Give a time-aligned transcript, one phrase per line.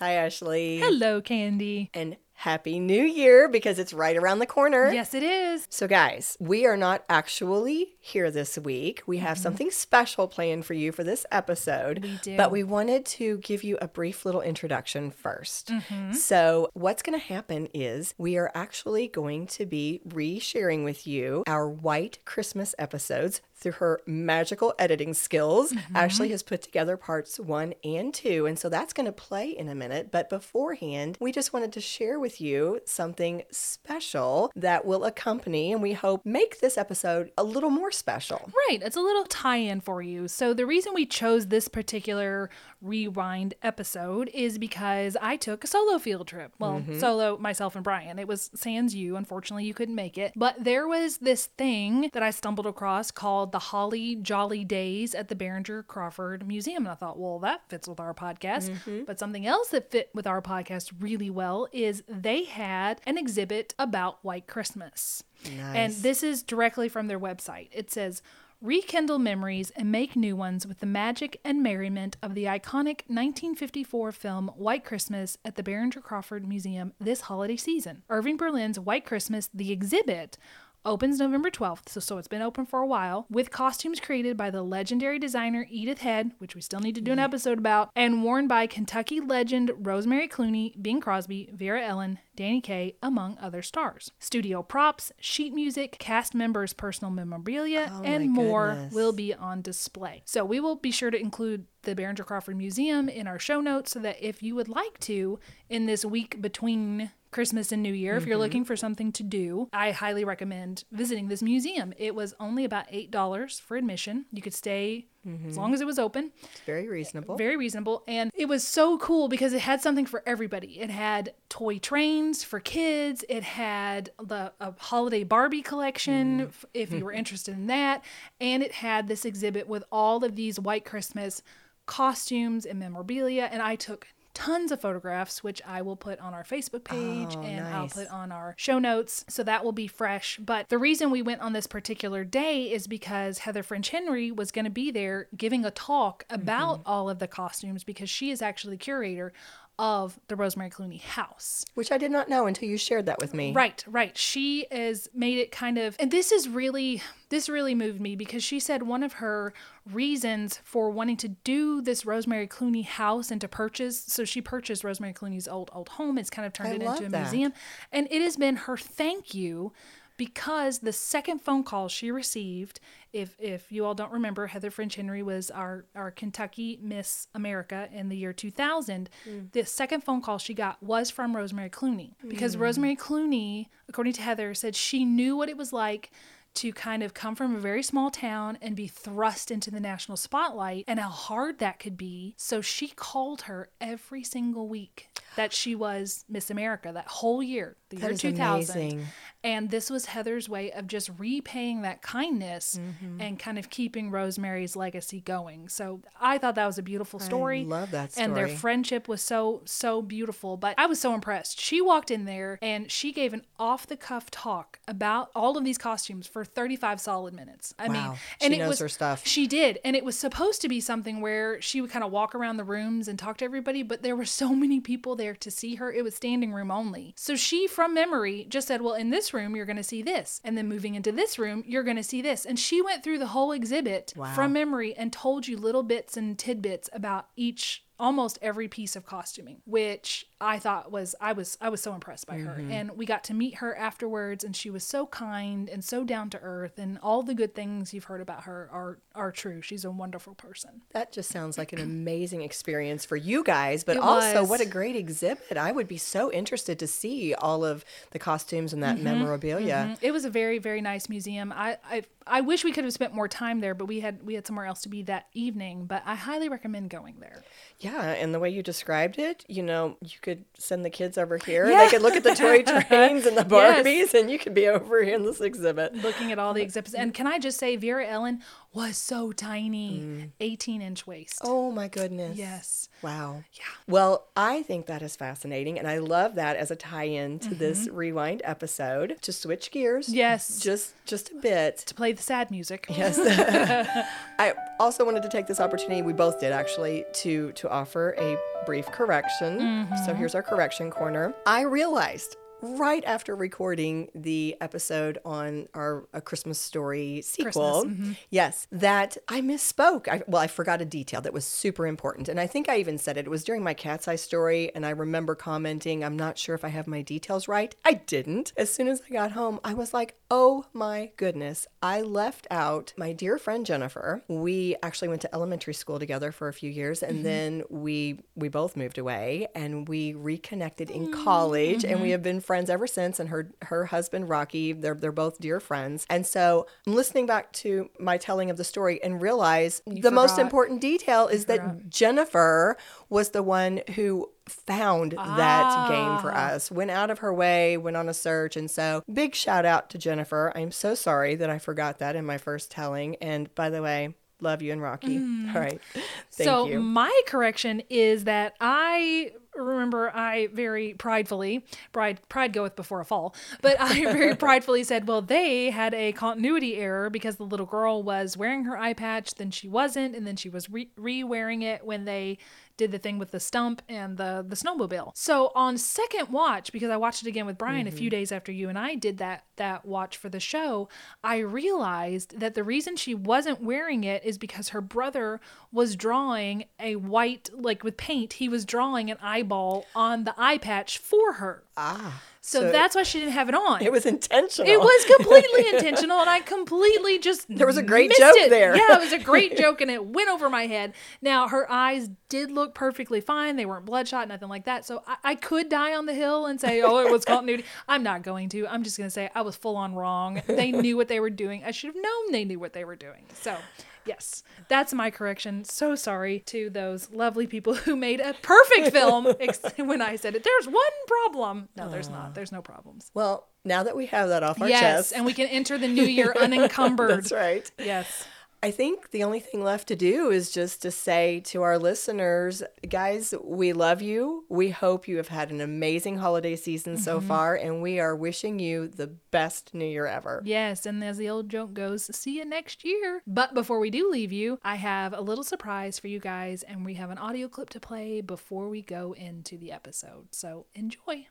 [0.00, 0.78] Hi, Ashley.
[0.78, 1.90] Hello, Candy.
[1.92, 4.90] And Happy New Year because it's right around the corner.
[4.90, 5.66] Yes, it is.
[5.68, 9.02] So, guys, we are not actually here this week.
[9.06, 9.42] We have mm-hmm.
[9.42, 12.02] something special planned for you for this episode.
[12.02, 12.38] We do.
[12.38, 16.12] But we wanted to give you a brief little introduction 1st mm-hmm.
[16.14, 21.44] So, what's going to happen is we are actually going to be re-sharing with you
[21.46, 25.72] our White Christmas episodes through her magical editing skills.
[25.72, 25.96] Mm-hmm.
[25.96, 28.46] Ashley has put together parts one and two.
[28.46, 30.10] And so that's going to play in a minute.
[30.10, 35.82] But beforehand, we just wanted to share with you something special that will accompany and
[35.82, 38.50] we hope make this episode a little more special.
[38.68, 40.28] Right, it's a little tie in for you.
[40.28, 45.98] So, the reason we chose this particular rewind episode is because I took a solo
[45.98, 46.52] field trip.
[46.58, 46.98] Well, mm-hmm.
[46.98, 48.18] solo myself and Brian.
[48.18, 49.16] It was sans you.
[49.16, 50.32] Unfortunately, you couldn't make it.
[50.36, 55.28] But there was this thing that I stumbled across called the Holly Jolly Days at
[55.28, 56.84] the Behringer Crawford Museum.
[56.84, 58.70] And I thought, well, that fits with our podcast.
[58.70, 59.04] Mm-hmm.
[59.04, 63.74] But something else that fit with our podcast really well is they had an exhibit
[63.78, 65.22] about White Christmas.
[65.58, 67.68] And this is directly from their website.
[67.72, 68.22] It says,
[68.62, 74.12] Rekindle memories and make new ones with the magic and merriment of the iconic 1954
[74.12, 78.02] film White Christmas at the Behringer Crawford Museum this holiday season.
[78.10, 80.36] Irving Berlin's White Christmas, the exhibit,
[80.84, 84.50] opens November 12th, so, so it's been open for a while, with costumes created by
[84.50, 87.24] the legendary designer Edith Head, which we still need to do an mm-hmm.
[87.24, 92.96] episode about, and worn by Kentucky legend Rosemary Clooney, Bing Crosby, Vera Ellen, Danny Kaye,
[93.02, 94.12] among other stars.
[94.18, 98.94] Studio props, sheet music, cast members' personal memorabilia, Oh and more goodness.
[98.94, 100.22] will be on display.
[100.24, 103.92] So we will be sure to include the Behringer Crawford Museum in our show notes
[103.92, 108.16] so that if you would like to, in this week between Christmas and New Year,
[108.16, 108.42] if you're Mm-hmm.
[108.42, 111.92] looking for something to do, I highly recommend visiting this museum.
[111.96, 114.26] It was only about $8 for admission.
[114.32, 115.50] You could stay Mm-hmm.
[115.50, 116.32] as long as it was open.
[116.42, 117.36] It's very reasonable.
[117.36, 118.02] Very reasonable.
[118.08, 120.80] And it was so cool because it had something for everybody.
[120.80, 123.22] It had toy trains for kids.
[123.28, 128.02] It had the a holiday Barbie collection f- if you were interested in that.
[128.40, 131.42] And it had this exhibit with all of these white Christmas
[131.84, 133.46] costumes and memorabilia.
[133.52, 134.06] And I took
[134.40, 138.08] tons of photographs, which I will put on our Facebook page Oh, and I'll put
[138.08, 139.24] on our show notes.
[139.28, 140.38] So that will be fresh.
[140.38, 144.50] But the reason we went on this particular day is because Heather French Henry was
[144.50, 146.88] going to be there giving a talk about Mm-hmm.
[146.90, 149.32] all of the costumes because she is actually the curator
[149.80, 151.64] of the Rosemary Clooney house.
[151.72, 153.54] Which I did not know until you shared that with me.
[153.54, 154.16] Right, right.
[154.16, 158.44] She has made it kind of, and this is really, this really moved me because
[158.44, 159.54] she said one of her
[159.90, 164.84] reasons for wanting to do this Rosemary Clooney house and to purchase, so she purchased
[164.84, 166.18] Rosemary Clooney's old old home.
[166.18, 167.22] It's kind of turned I it into a that.
[167.22, 167.54] museum,
[167.90, 169.72] and it has been her thank you
[170.20, 172.78] because the second phone call she received
[173.10, 177.88] if if you all don't remember heather french henry was our our kentucky miss america
[177.90, 179.52] in the year 2000 mm.
[179.52, 182.60] the second phone call she got was from rosemary clooney because mm.
[182.60, 186.10] rosemary clooney according to heather said she knew what it was like
[186.52, 190.16] to kind of come from a very small town and be thrust into the national
[190.16, 192.34] spotlight and how hard that could be.
[192.36, 197.76] So she called her every single week that she was Miss America that whole year,
[197.90, 198.76] the That year is 2000.
[198.76, 199.06] amazing.
[199.42, 203.20] And this was Heather's way of just repaying that kindness Mm-hmm.
[203.20, 205.68] and kind of keeping Rosemary's legacy going.
[205.68, 207.64] So I thought that was a beautiful story.
[207.64, 210.56] love that And their friendship was so, so beautiful.
[210.56, 211.58] But I was so impressed.
[211.60, 215.64] She walked in there and she gave an off the cuff talk about all of
[215.64, 217.74] these costumes for 35 solid minutes.
[217.78, 217.92] I Wow.
[217.92, 219.26] mean, and She it knows was her stuff.
[219.26, 219.78] She did.
[219.84, 222.64] And it was supposed to be something where she would kind of walk around the
[222.64, 225.92] rooms and talk to everybody, but there were so many people there to see her.
[225.92, 227.14] It was standing room only.
[227.16, 230.40] So she, from memory, just said, Well, in this room, you're going to see this.
[230.44, 232.44] And then moving into this room, you're going to see this.
[232.44, 234.32] And she went through the whole exhibit Wow.
[234.34, 239.04] from memory and told you little bits and tidbits about each almost every piece of
[239.06, 243.04] costuming which i thought was i was i was so impressed by her and we
[243.04, 246.78] got to meet her afterwards and she was so kind and so down to earth
[246.78, 250.34] and all the good things you've heard about her are are true she's a wonderful
[250.34, 254.48] person That just sounds like an amazing experience for you guys, but It also was.
[254.50, 255.56] what a great exhibit.
[255.58, 259.04] I would be so interested to see all of the costumes and that Mm-hmm.
[259.04, 259.96] memorabilia.
[260.00, 263.12] it was a very very nice museum i i i wish we could have spent
[263.14, 266.02] more time there but we had we had somewhere else to be that evening but
[266.06, 267.42] i highly recommend going there
[267.80, 271.38] Yeah, and the way you described it, you know, you could send the kids over
[271.38, 271.68] here.
[271.68, 271.84] Yeah.
[271.84, 273.84] They could look at the toy trains and the Yes.
[273.84, 275.94] Barbies, and you could be over here in this exhibit.
[275.96, 278.40] looking at all the exhibits and can i just say vera ellen
[278.72, 282.36] was so tiny 18 inch waist Oh my goodness.
[282.38, 283.42] yes Wow.
[283.54, 283.64] Yeah.
[283.88, 287.88] Well, I think that is fascinating, and I love that as a tie-in to this
[287.88, 289.16] rewind episode.
[289.22, 290.16] To switch gears, Mm-hmm.
[290.16, 290.60] Yes.
[290.60, 291.78] just just a bit.
[291.78, 292.84] to play the sad music.
[292.90, 293.18] Yes.
[294.38, 296.02] I also wanted to take this opportunity.
[296.02, 298.36] We both did actually to to offer a
[298.66, 299.88] brief correction.
[300.04, 301.32] So here's our correction corner.
[301.46, 308.12] I realized right after recording the episode on our A Christmas Story sequel, mm-hmm.
[308.30, 310.08] yes, that I misspoke.
[310.08, 312.28] I, well, I forgot a detail that was super important.
[312.28, 313.26] And I think I even said it.
[313.26, 314.70] It was during my cat's eye story.
[314.74, 317.74] And I remember commenting, I'm not sure if I have my details right.
[317.84, 318.52] I didn't.
[318.56, 321.66] As soon as I got home, I was like, oh my goodness.
[321.82, 324.22] I left out my dear friend Jennifer.
[324.28, 327.02] We actually went to elementary school together for a few years.
[327.02, 327.24] And mm-hmm.
[327.24, 331.84] then we, we both moved away and we reconnected in college.
[331.84, 332.12] And we mm-hmm.
[332.12, 333.20] have been friends ever since.
[333.20, 336.04] And her her husband Rocky, they're they're both dear friends.
[336.10, 340.36] And so I'm listening back to my telling of the story and realize the most
[340.36, 342.76] important detail is that Jennifer
[343.08, 345.88] was the one who found that ah.
[345.88, 348.56] game for us went out of her way went on a search.
[348.56, 350.50] And so big shout out to jennifer.
[350.56, 353.14] I'm so sorry that i forgot that in my first telling.
[353.16, 355.18] And by the way love you and rocky.
[355.18, 355.48] Mm.
[355.54, 355.80] All right.
[355.92, 356.04] Thank
[356.38, 356.44] you.
[356.44, 356.80] so you.
[356.80, 363.34] my correction is that I remember I very pridefully pride pride goeth before a fall,
[363.62, 368.02] but I very pridefully said, well, they had a continuity error because the little girl
[368.02, 371.84] was wearing her eye patch, then she wasn't, and then she was re- re-wearing it
[371.84, 372.38] when they
[372.80, 375.12] did the thing with the stump and the the snowmobile.
[375.14, 378.50] So on second watch, because I watched it again with Brian a few days after
[378.50, 380.88] you and I did that that watch for the show,
[381.22, 386.64] I realized that the reason she wasn't wearing it is because her brother was drawing
[386.78, 388.32] a white like with paint.
[388.34, 391.64] He was drawing an eyeball on the eye patch for her.
[391.76, 393.82] ah So, So that's why she didn't have it on.
[393.82, 398.10] it was intentional It was completely intentional, and I completely just there was a great
[398.16, 398.74] joke there.
[398.74, 400.94] Yeah, it was a great joke, and it went over my head.
[401.20, 404.86] Now her eyes did look perfectly fine; they weren't bloodshot, nothing like that.
[404.86, 408.02] So I, I could die on the hill and say, "Oh, it was continuity." I'm
[408.02, 408.66] not going to.
[408.66, 410.40] I'm just going to say I was full on wrong.
[410.46, 411.62] They knew what they were doing.
[411.64, 413.26] I should have known they knew what they were doing.
[413.34, 413.56] So.
[414.06, 415.64] Yes, that's my correction.
[415.64, 420.34] So sorry to those lovely people who made a perfect film ex- when I said
[420.34, 420.42] it.
[420.44, 421.68] There's one problem.
[421.76, 422.28] No, there's not.
[422.28, 422.30] Ah.
[422.34, 423.10] There's no problems.
[423.14, 425.76] well now that we have that off our yes, chest Yes, and we can enter
[425.76, 427.10] the new year unencumbered.
[427.10, 428.26] that's right Yes.
[428.62, 432.62] I think the only thing left to do is just to say to our listeners,
[432.86, 434.44] guys, we love you.
[434.50, 437.02] We hope you have had an amazing holiday season Mm-hmm.
[437.04, 440.42] so far, and we are wishing you the best new year ever.
[440.44, 443.22] Yes, and as the old joke goes, see you next year.
[443.26, 446.84] But before we do leave you, I have a little surprise for you guys, and
[446.84, 450.34] we have an audio clip to play before we go into the episode.
[450.34, 451.28] So enjoy.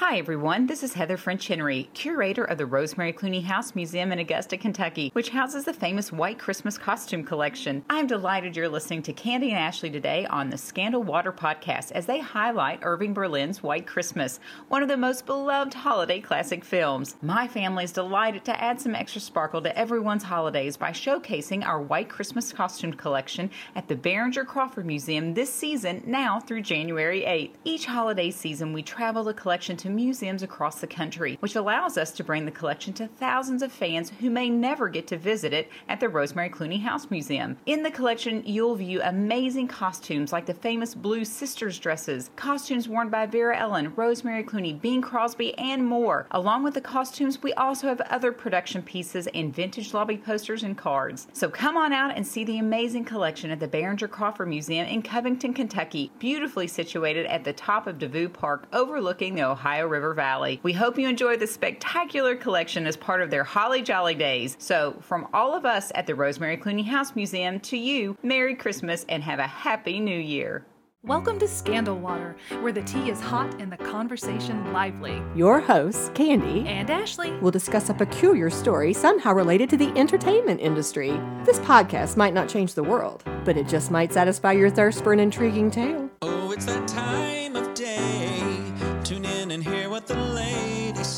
[0.00, 0.66] Hi, everyone.
[0.66, 5.08] This is Heather French Henry, curator of the Rosemary Clooney House Museum in Augusta, Kentucky,
[5.14, 7.82] which houses the famous White Christmas costume collection.
[7.88, 12.04] I'm delighted you're listening to Candy and Ashley today on the Scandal Water podcast as
[12.04, 14.38] they highlight Irving Berlin's White Christmas,
[14.68, 17.16] one of the most beloved holiday classic films.
[17.22, 21.80] My family is delighted to add some extra sparkle to everyone's holidays by showcasing our
[21.80, 27.54] White Christmas costume collection at the Behringer Crawford Museum this season, now through January 8th.
[27.64, 32.10] Each holiday season, we travel the collection to museums across the country, which allows us
[32.12, 35.70] to bring the collection to thousands of fans who may never get to visit it
[35.88, 37.56] at the Rosemary Clooney House Museum.
[37.66, 43.08] In the collection, you'll view amazing costumes like the famous Blue Sisters dresses, costumes worn
[43.08, 46.26] by Vera Ellen, Rosemary Clooney, Bing Crosby, and more.
[46.30, 50.76] Along with the costumes, we also have other production pieces and vintage lobby posters and
[50.78, 51.26] cards.
[51.32, 55.02] So come on out and see the amazing collection at the Behringer Crawford Museum in
[55.02, 60.60] Covington, Kentucky, beautifully situated at the top of Devou Park overlooking the Ohio River Valley.
[60.62, 64.56] We hope you enjoy this spectacular collection as part of their Holly Jolly Days.
[64.60, 69.04] So, from all of us at the Rosemary Clooney House Museum to you, Merry Christmas
[69.08, 70.64] and have a Happy New Year.
[71.02, 75.20] Welcome to Scandal Water, where the tea is hot and the conversation lively.
[75.34, 77.32] Your hosts, Candy, And Ashley.
[77.38, 81.10] will discuss a peculiar story somehow related to the entertainment industry.
[81.44, 85.12] This podcast might not change the world, but it just might satisfy your thirst for
[85.12, 86.08] an intriguing tale.
[86.22, 87.05] Oh, it's that time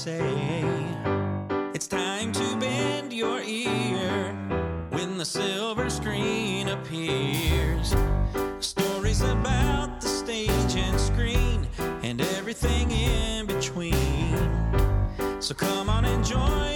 [0.09, 0.85] say.
[1.75, 4.33] It's time to bend your ear
[4.91, 7.95] when the silver screen appears.
[8.61, 11.67] Stories about the stage and screen
[12.03, 14.37] and everything in between.
[15.41, 16.68] So come on and join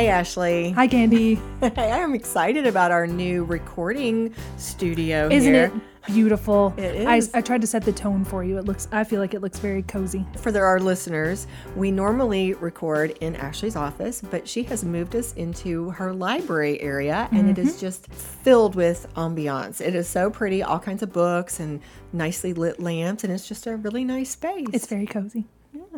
[0.00, 0.70] Hey, Ashley.
[0.70, 1.34] Hi, Candy.
[1.60, 5.64] Hey, I am excited about our new recording studio Isn't here.
[5.66, 6.72] it beautiful?
[6.78, 7.20] It I.
[7.34, 8.56] I tried to set the tone for you.
[8.56, 8.88] It looks.
[8.92, 10.24] I feel like it looks very cozy.
[10.38, 15.34] For the- our listeners, we normally record in Ashley's office, but she has moved us
[15.34, 17.80] into her library area and it is Mm-hmm.
[17.80, 19.82] just filled with ambiance.
[19.82, 21.78] It is so pretty, all kinds of books and
[22.14, 24.64] nicely lit lamps, and it's just a really nice space.
[24.72, 25.44] It's very cozy.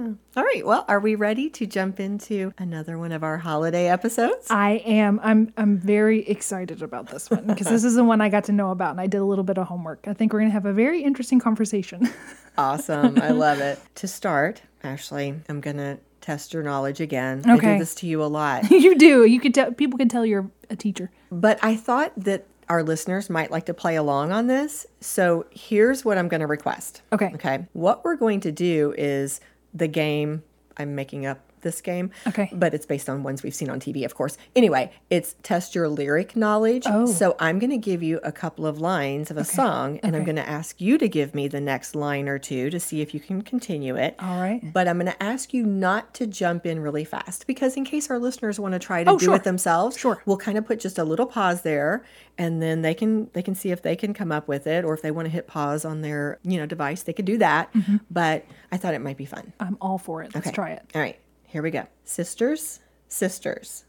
[0.02, 0.12] Hmm.
[0.36, 0.66] all right.
[0.66, 4.48] Well, are we ready to jump into another one of our holiday episodes?
[4.50, 5.20] I am.
[5.22, 5.52] I'm.
[5.56, 8.70] I'm very excited about this one because this is the one I got to know
[8.70, 10.06] about, and I did a little bit of homework.
[10.08, 12.08] I think we're gonna have a very interesting conversation.
[12.58, 13.18] Awesome.
[13.18, 13.78] I love it.
[13.94, 17.42] To start, Ashley, I'm going to test your knowledge again.
[17.48, 17.70] Okay.
[17.70, 18.70] I do this to you a lot.
[18.70, 19.24] you do.
[19.24, 19.72] You could tell.
[19.72, 21.10] People can tell you're a teacher.
[21.30, 24.86] But I thought that our listeners might like to play along on this.
[25.00, 27.02] So here's what I'm going to request.
[27.12, 27.30] Okay.
[27.34, 27.66] Okay.
[27.72, 29.40] What we're going to do is
[29.72, 30.42] the game.
[30.76, 32.10] I'm making up this game.
[32.26, 32.48] Okay.
[32.52, 34.36] But it's based on ones we've seen on TV, of course.
[34.54, 36.84] Anyway, it's test your lyric knowledge.
[36.86, 37.06] Oh.
[37.06, 40.24] So I'm going to give you a couple of lines of a song, and I'm
[40.24, 43.14] going to ask you to give me the next line or two to see if
[43.14, 44.14] you can continue it.
[44.18, 44.60] All right.
[44.72, 48.10] But I'm going to ask you not to jump in really fast because, in case
[48.10, 49.36] our listeners want to try to Oh, do sure.
[49.36, 50.20] it themselves, Sure.
[50.26, 52.04] we'll kind of put just a little pause there,
[52.38, 54.94] and then they can they can see if they can come up with it, or
[54.94, 57.72] if they want to hit pause on their you know device, they could do that.
[57.74, 57.96] Mm-hmm.
[58.10, 59.52] But I thought it might be fun.
[59.60, 60.34] I'm all for it.
[60.34, 60.54] Let's Okay.
[60.54, 60.82] try it.
[60.94, 61.18] All right,
[61.52, 61.86] here we go.
[62.02, 63.84] Sisters, sisters,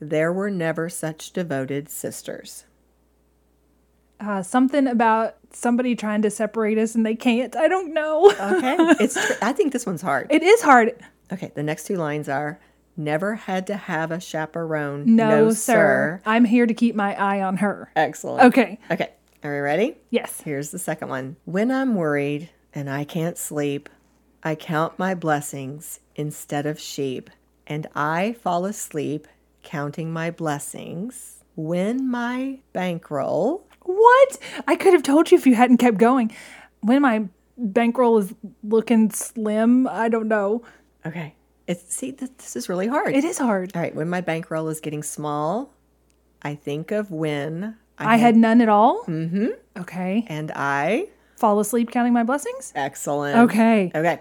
[0.00, 2.64] there were never such devoted sisters.
[4.20, 7.56] Uh, something about somebody trying to separate us and they can't.
[7.56, 8.30] I don't know.
[8.30, 10.28] Okay, it's tr- I think this one's hard.
[10.30, 10.92] it is hard.
[11.32, 12.60] Okay, the next two lines are.
[12.96, 15.16] Never had to have a chaperone.
[15.16, 16.20] No, sir.
[16.24, 17.90] I'm here to keep my eye on her.
[17.96, 18.44] Excellent.
[18.44, 18.78] Okay.
[18.92, 19.10] Okay.
[19.42, 19.96] Are we ready?
[20.10, 20.40] Yes.
[20.40, 21.36] Here's the second one.
[21.44, 23.88] When I'm worried and I can't sleep,
[24.42, 27.30] I count my blessings instead of sheep,
[27.66, 29.26] and I fall asleep
[29.62, 31.36] counting my blessings.
[31.56, 34.38] When my bankroll, What?
[34.68, 36.30] I could have told you if you hadn't kept going.
[36.80, 37.24] When my
[37.56, 40.62] bankroll is looking slim, I don't know.
[41.04, 41.34] okay,
[41.66, 43.14] it's see th- this is really hard.
[43.14, 43.72] It is hard.
[43.74, 45.72] All right, when my bankroll is getting small,
[46.42, 49.02] I think of when I had none at all.
[49.06, 49.48] Mm-hmm.
[49.80, 50.24] Okay.
[50.28, 52.72] and I Fall asleep counting my blessings.
[52.76, 53.36] excellent.
[53.50, 53.90] Okay.
[53.94, 54.20] Okay.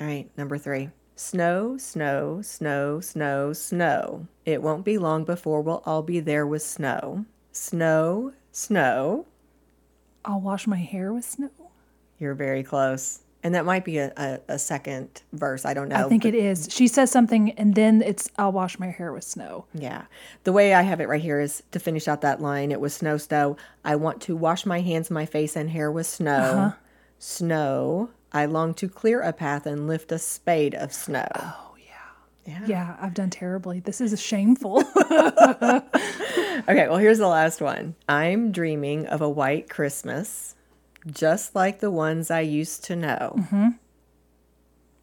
[0.00, 0.30] All right.
[0.36, 0.90] Number three.
[1.16, 4.28] Snow, snow, snow, snow, snow.
[4.44, 7.24] It won't be long before we'll all be there with snow.
[7.50, 9.26] Snow, snow.
[10.24, 11.50] I'll wash my hair with snow.
[12.20, 13.20] You're very close.
[13.42, 15.64] And that might be a, a, a second verse.
[15.64, 16.06] I don't know.
[16.06, 16.68] I think it is.
[16.70, 19.64] She says something, and then it's I'll wash my hair with snow.
[19.74, 20.04] Yeah.
[20.44, 22.72] The way I have it right here is to finish out that line.
[22.72, 23.56] It was snow, snow.
[23.84, 26.32] I want to wash my hands, my face, and hair with snow.
[26.32, 26.76] Uh-huh.
[27.20, 28.10] Snow.
[28.32, 31.26] I long to clear a path and lift a spade of snow.
[31.34, 31.94] Oh, yeah,
[32.46, 33.80] Yeah, yeah I've done terribly.
[33.80, 34.82] This is shameful.
[36.68, 37.94] Okay, well, here's the last one.
[38.08, 40.54] I'm dreaming of a white Christmas,
[41.06, 43.72] just like the ones I used to know.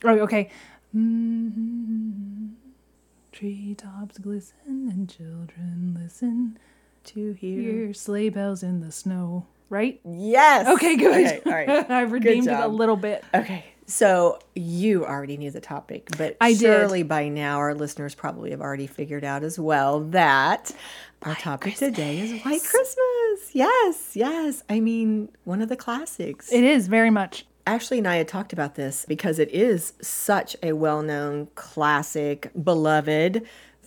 [0.03, 0.51] oh, okay.
[0.95, 2.51] Mm,
[3.31, 6.59] treetops glisten and children listen.
[7.05, 7.61] To hear.
[7.61, 9.45] Hear sleigh bells in the snow.
[9.69, 9.99] Right?
[10.05, 10.67] Yes.
[10.67, 11.25] Okay, good.
[11.25, 11.89] Okay, all right.
[11.91, 13.23] I redeemed it a little bit.
[13.33, 16.59] Okay, so you already knew the topic, but I did.
[16.61, 20.71] surely by now our listeners probably have already figured out as well that
[21.21, 23.53] our topic today is White Christmas.
[23.53, 24.63] Yes, yes.
[24.69, 26.51] I mean, one of the classics.
[26.51, 27.45] It is very much.
[27.67, 32.51] Ashley and I had talked about this because it is such a well known, classic,
[32.63, 33.45] beloved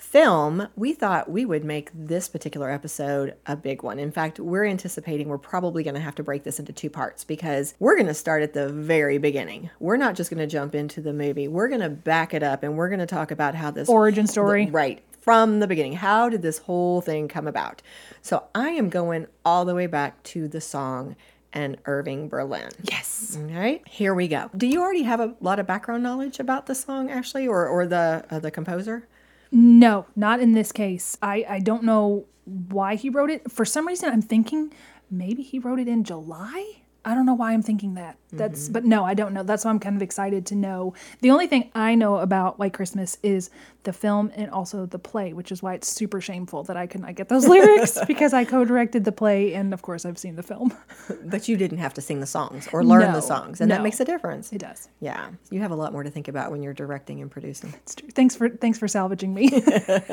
[0.08, 0.68] film.
[0.74, 3.98] We thought we would make this particular episode a big one.
[3.98, 7.24] In fact, we're anticipating we're probably going to have to break this into two parts
[7.24, 9.68] because we're going to start at the very beginning.
[9.80, 12.62] We're not just going to jump into the movie, we're going to back it up
[12.62, 14.70] and we're going to talk about how this Origin story.
[14.70, 15.02] Right.
[15.20, 15.92] From the beginning.
[15.92, 17.82] How did this whole thing come about?
[18.22, 21.16] So I am going all the way back to the song
[21.52, 22.70] and Irving Berlin.
[22.82, 23.36] Yes.
[23.38, 24.50] All right, here we go.
[24.56, 27.86] Do you already have a lot of background knowledge about the song, Ashley, or, or
[27.86, 29.06] the uh, the composer?
[29.50, 31.16] No, not in this case.
[31.22, 33.50] I, I don't know why he wrote it.
[33.50, 34.72] For some reason, I'm thinking
[35.10, 36.82] maybe he wrote it in July.
[37.04, 38.18] I don't know why I'm thinking that.
[38.32, 38.72] That's mm-hmm.
[38.72, 39.42] but no, I don't know.
[39.42, 40.94] That's why I'm kind of excited to know.
[41.20, 43.50] The only thing I know about White Christmas is
[43.88, 47.00] the film and also the play, which is why it's super shameful that I could
[47.00, 50.42] not get those lyrics because I co-directed the play and of course I've seen the
[50.42, 50.76] film.
[51.24, 53.82] But you didn't have to sing the songs or learn No, the songs, and that
[53.82, 54.52] makes a difference.
[54.52, 54.88] It does.
[55.00, 57.72] Yeah, you have a lot more to think about when you're directing and producing.
[57.74, 58.08] It's true.
[58.10, 59.50] Thanks for thanks for salvaging me.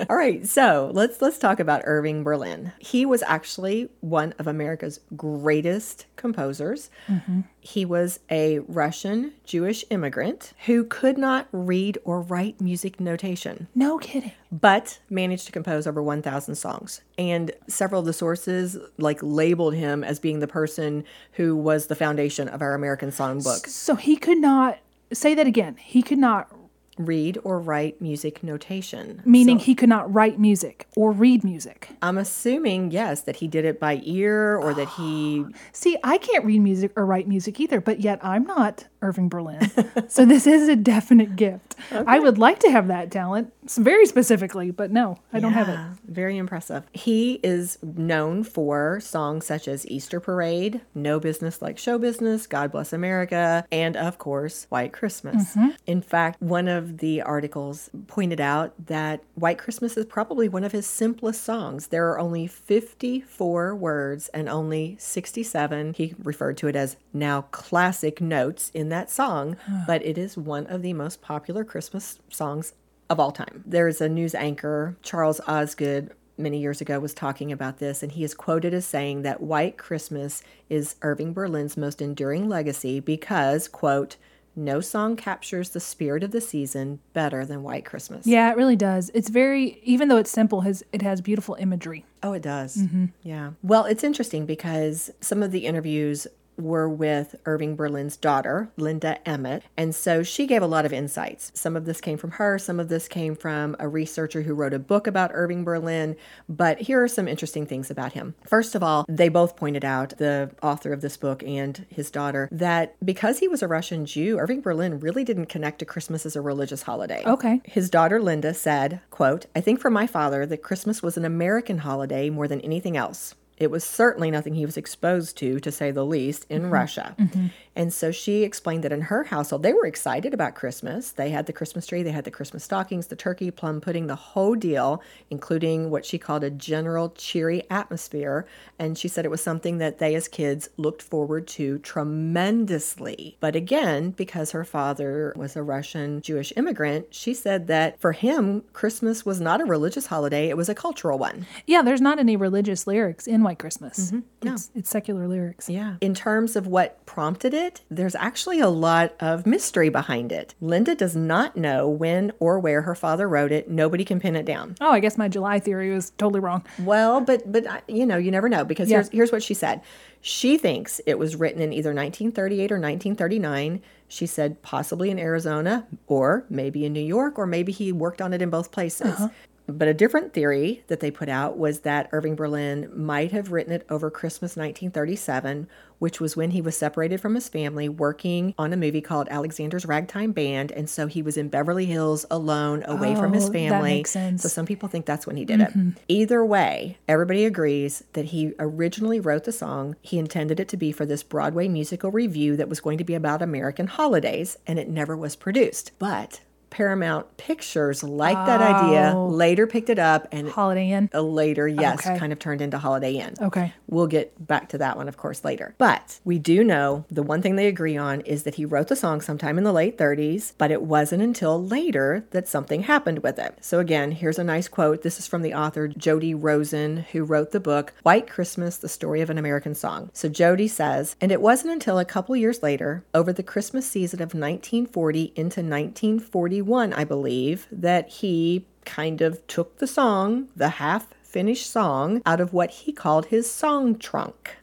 [0.09, 2.71] All right, so let's let's talk about Irving Berlin.
[2.79, 6.89] He was actually one of America's greatest composers.
[7.09, 7.43] years.
[7.67, 13.97] He was a Russian Jewish immigrant who could not read or write music notation No
[13.97, 14.33] kidding.
[14.51, 20.03] but managed to compose over 1000 songs and several of the sources like labeled him
[20.03, 21.03] as being the person
[21.33, 24.77] who was the foundation of our american songbook So he could not
[25.11, 25.75] say that again.
[25.77, 26.49] He could not
[26.97, 31.89] read or write music notation meaning So he could not write music or read music.
[32.01, 36.45] i'm assuming yes that he did it by ear or that he See, I can't
[36.45, 39.59] read music or write music either, but yet I'm not Irving Berlin.
[40.07, 41.75] so this is a definite gift.
[41.91, 45.79] I would like to have that talent, very specifically, but no, I don't have it.
[46.07, 46.83] Very impressive.
[46.93, 52.71] He is known for songs such as Easter Parade, No Business Like Show Business, God
[52.71, 55.55] Bless America, and of course, White Christmas.
[55.55, 55.69] Mm-hmm.
[55.85, 60.71] In fact, one of the articles pointed out that White Christmas is probably one of
[60.71, 61.87] his simplest songs.
[61.87, 65.93] There are only 54 words and only 67.
[65.93, 70.67] He referred to it as now classic notes in that song, but it is one
[70.67, 72.73] of the most popular Christmas songs
[73.09, 73.63] of all time.
[73.65, 78.23] There's a news anchor, Charles Osgood, many years ago was talking about this, and he
[78.23, 84.17] is quoted as saying that White Christmas is Irving Berlin's most enduring legacy because, quote,
[84.55, 88.25] no song captures the spirit of the season better than White Christmas.
[88.25, 89.11] Yeah, it really does.
[89.13, 92.05] It's very, even though it's simple, has it has beautiful imagery.
[92.23, 92.77] Oh, it does.
[92.77, 93.05] Mm-hmm.
[93.23, 93.51] Yeah.
[93.61, 99.63] Well, it's interesting because some of the interviews were with Irving Berlin's daughter, Linda Emmett.
[99.77, 101.51] And so she gave a lot of insights.
[101.53, 104.73] Some of this came from her, some of this came from a researcher who wrote
[104.73, 106.15] a book about Irving Berlin.
[106.47, 108.35] But here are some interesting things about him.
[108.47, 112.49] First of all, they both pointed out, the author of this book and his daughter,
[112.51, 116.35] that because he was a Russian Jew, Irving Berlin really didn't connect to Christmas as
[116.35, 117.23] a religious holiday.
[117.25, 117.61] Okay.
[117.65, 121.79] His daughter Linda said, quote, I think for my father that Christmas was an American
[121.79, 123.35] holiday more than anything else.
[123.57, 126.71] It was certainly nothing he was exposed to, to say the least, in mm-hmm.
[126.71, 127.15] Russia.
[127.17, 127.47] Mm-hmm.
[127.75, 131.11] And so she explained that in her household, they were excited about Christmas.
[131.11, 134.15] They had the Christmas tree, they had the Christmas stockings, the turkey, plum pudding, the
[134.15, 138.45] whole deal, including what she called a general cheery atmosphere.
[138.79, 143.37] And she said it was something that they as kids looked forward to tremendously.
[143.39, 148.63] But again, because her father was a Russian Jewish immigrant, she said that for him,
[148.73, 151.45] Christmas was not a religious holiday, it was a cultural one.
[151.65, 154.11] Yeah, there's not any religious lyrics in White Christmas.
[154.11, 154.47] Mm-hmm.
[154.47, 155.69] It's, it's secular lyrics.
[155.69, 155.95] Yeah.
[156.01, 160.55] In terms of what prompted it, there's actually a lot of mystery behind it.
[160.61, 163.69] Linda does not know when or where her father wrote it.
[163.69, 164.75] Nobody can pin it down.
[164.81, 166.63] Oh, I guess my July theory was totally wrong.
[166.79, 168.97] Well, but but you know, you never know because Yeah.
[168.97, 169.81] here's here's what she said.
[170.21, 173.81] She thinks it was written in either 1938 or 1939.
[174.07, 178.33] She said possibly in Arizona or maybe in New York or maybe he worked on
[178.33, 179.07] it in both places.
[179.13, 179.29] Uh-huh.
[179.67, 183.73] But a different theory that they put out was that Irving Berlin might have written
[183.73, 188.71] it over Christmas 1937, which was when he was separated from his family working on
[188.73, 190.71] a movie called Alexander's Ragtime Band.
[190.71, 193.93] And so he was in Beverly Hills alone, away from his Oh, that family.
[193.95, 194.43] makes sense.
[194.43, 195.69] So some people think that's when he did it.
[195.69, 195.89] Mm-hmm.
[196.07, 199.95] Either way, everybody agrees that he originally wrote the song.
[200.01, 203.15] He intended it to be for this Broadway musical revue that was going to be
[203.15, 205.91] about American holidays, and it never was produced.
[205.97, 206.41] But
[206.75, 211.09] Paramount Pictures liked that idea, later picked it up, and Holiday Inn.
[211.13, 212.19] uh, later, yes, Okay.
[212.19, 213.33] kind of turned into Holiday Inn.
[213.41, 213.71] Okay.
[213.87, 215.73] We'll get back to that one, of course, later.
[215.77, 218.95] But we do know the one thing they agree on is that he wrote the
[218.97, 223.39] song sometime in the late 30s, but it wasn't until later that something happened with
[223.39, 223.57] it.
[223.61, 225.01] So, again, here's a nice quote.
[225.01, 229.21] This is from the author Jody Rosen, who wrote the book White Christmas The Story
[229.21, 230.09] of an American Song.
[230.11, 234.19] So, Jody says, and it wasn't until a couple years later, over the Christmas season
[234.21, 241.13] of 1940 into 1941, I believe, that he kind of took the song, the half
[241.21, 244.57] finished song, out of what he called his song trunk.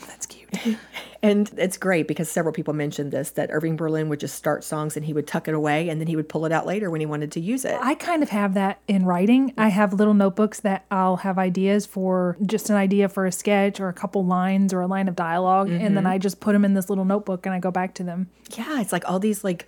[0.00, 0.76] Oh, That's cute.
[1.22, 4.96] And it's great because several people mentioned this that Irving Berlin would just start songs
[4.96, 7.00] and he would tuck it away and then he would pull it out later when
[7.00, 7.76] he wanted to use it.
[7.80, 9.52] I kind of have that in writing.
[9.58, 13.80] I have little notebooks that I'll have ideas for just an idea for a sketch
[13.80, 16.06] or a couple lines or a line of dialog and then mm-hmm.
[16.06, 18.28] I just put them in this little notebook and I go back to them.
[18.56, 19.66] yeah, it's like all these like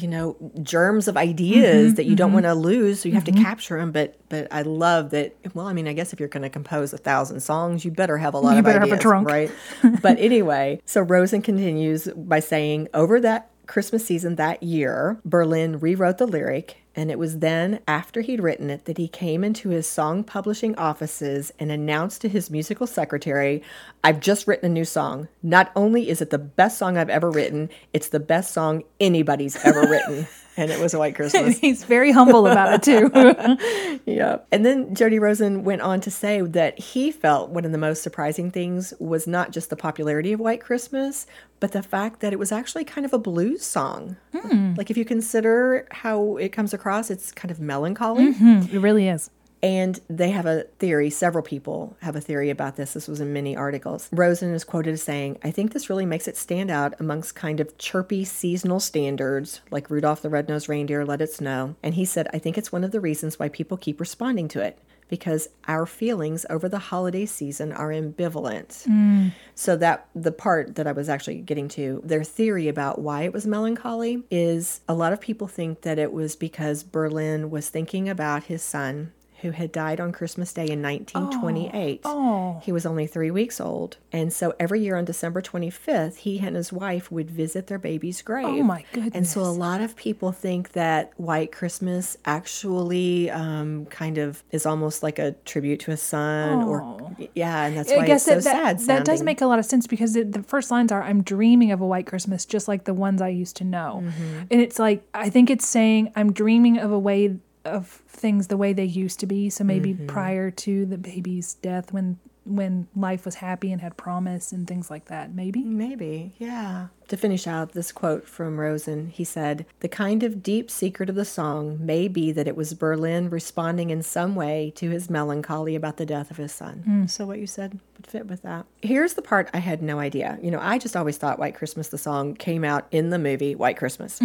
[0.00, 2.34] you know germs of ideas mm-hmm, that you don't mm-hmm.
[2.34, 3.42] want to lose so you have to mm-hmm.
[3.42, 6.42] capture them but but i love that well i mean i guess if you're going
[6.42, 8.92] to compose a thousand songs you better have a lot You of better have a
[8.92, 9.28] ideas trunk.
[9.28, 9.50] right?
[10.02, 16.18] But anyway so rosen continues by saying over that christmas season that year berlin rewrote
[16.18, 19.88] the lyric and it was then, after he'd written it, that he came into his
[19.88, 23.62] song publishing offices and announced to his musical secretary,
[24.04, 25.28] I've just written a new song.
[25.42, 29.56] Not only is it the best song I've ever written, it's the best song anybody's
[29.64, 30.26] ever written.
[30.56, 31.58] and it was a white Christmas.
[31.58, 34.00] He's very humble about it too.
[34.06, 34.38] yeah.
[34.52, 38.02] And then Jody Rosen went on to say that he felt one of the most
[38.02, 41.26] surprising things was not just the popularity of White Christmas,
[41.60, 44.16] but the fact that it was actually kind of a blues song.
[44.36, 44.74] Hmm.
[44.76, 48.32] Like if you consider how it comes across, it's kind of melancholy.
[48.32, 48.74] Mm-hmm.
[48.74, 49.30] it really is.
[49.62, 52.94] And they have a theory, several people have a theory about this.
[52.94, 54.08] This was in many articles.
[54.12, 57.60] Rosen is quoted as saying, I think this really makes it stand out amongst kind
[57.60, 61.76] of chirpy seasonal standards like Rudolph the Red-Nosed Reindeer, Let It Snow.
[61.82, 64.62] And he said, I think it's one of the reasons why people keep responding to
[64.62, 64.78] it
[65.10, 68.86] because our feelings over the holiday season are ambivalent.
[68.86, 69.32] Mm.
[69.56, 73.32] So that the part that I was actually getting to, their theory about why it
[73.32, 78.08] was melancholy is a lot of people think that it was because Berlin was thinking
[78.08, 79.12] about his son
[79.42, 82.02] who had died on Christmas Day in 1928.
[82.04, 82.60] Oh.
[82.62, 83.96] He was only three weeks old.
[84.12, 88.22] And so every year on December 25th, he and his wife would visit their baby's
[88.22, 88.46] grave.
[88.46, 89.14] Oh my goodness.
[89.14, 94.66] And so a lot of people think that White Christmas actually um, kind of is
[94.66, 98.44] almost like a tribute to his son, or yeah, and that's why I guess it's
[98.44, 98.78] so that, sad.
[98.78, 101.22] that, that does make a lot of sense because it, the first lines are I'm
[101.22, 104.02] dreaming of a white Christmas just like the ones I used to know.
[104.04, 104.38] Mm-hmm.
[104.50, 108.56] And it's like I think it's saying I'm dreaming of a way of things the
[108.56, 109.50] way they used to be.
[109.50, 110.06] So maybe Mm-hmm.
[110.06, 114.90] prior to the baby's death when when life was happy and had promise and things
[114.90, 115.32] like that.
[115.32, 115.62] Maybe.
[115.62, 116.86] Maybe, yeah.
[117.08, 121.14] To finish out this quote from Rosen, he said, The kind of deep secret of
[121.16, 125.76] the song may be that it was Berlin responding in some way to his melancholy
[125.76, 127.06] about the death of his son.
[127.08, 128.64] So, what you said would fit with that.
[128.80, 130.38] Here's the part I had no idea.
[130.42, 133.54] You know, I just always thought White Christmas, the song, came out in the movie
[133.54, 134.18] White Christmas.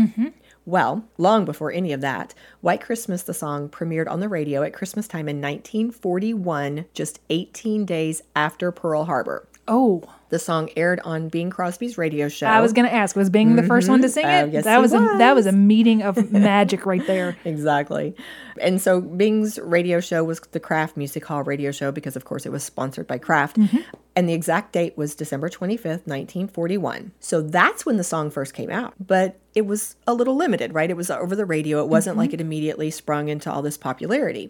[0.67, 4.73] Well, long before any of that, White Christmas, the song, premiered on the radio at
[4.73, 9.47] Christmas time in 1941, just 18 days after Pearl Harbor.
[9.67, 12.47] Oh, The song aired on Bing Crosby's radio show.
[12.47, 14.13] I was gonna ask, was Bing the first one to mm-hmm.
[14.13, 14.41] sing oh, it?
[14.43, 17.38] Oh, yes, that he was, a that was a meeting of magic right there.
[17.45, 18.15] Exactly.
[18.62, 22.45] And so Bing's radio show was the Kraft Music Hall radio show because, of course,
[22.45, 23.58] it was sponsored by Kraft.
[23.58, 23.78] Mm-hmm.
[24.15, 27.12] And the exact date was December 25th, 1941.
[27.19, 28.93] So that's when the song first came out.
[28.99, 30.89] But it was a little limited, right?
[30.89, 31.82] It was over the radio.
[31.82, 32.21] It wasn't mm-hmm.
[32.21, 34.49] like it immediately sprung into all this popularity.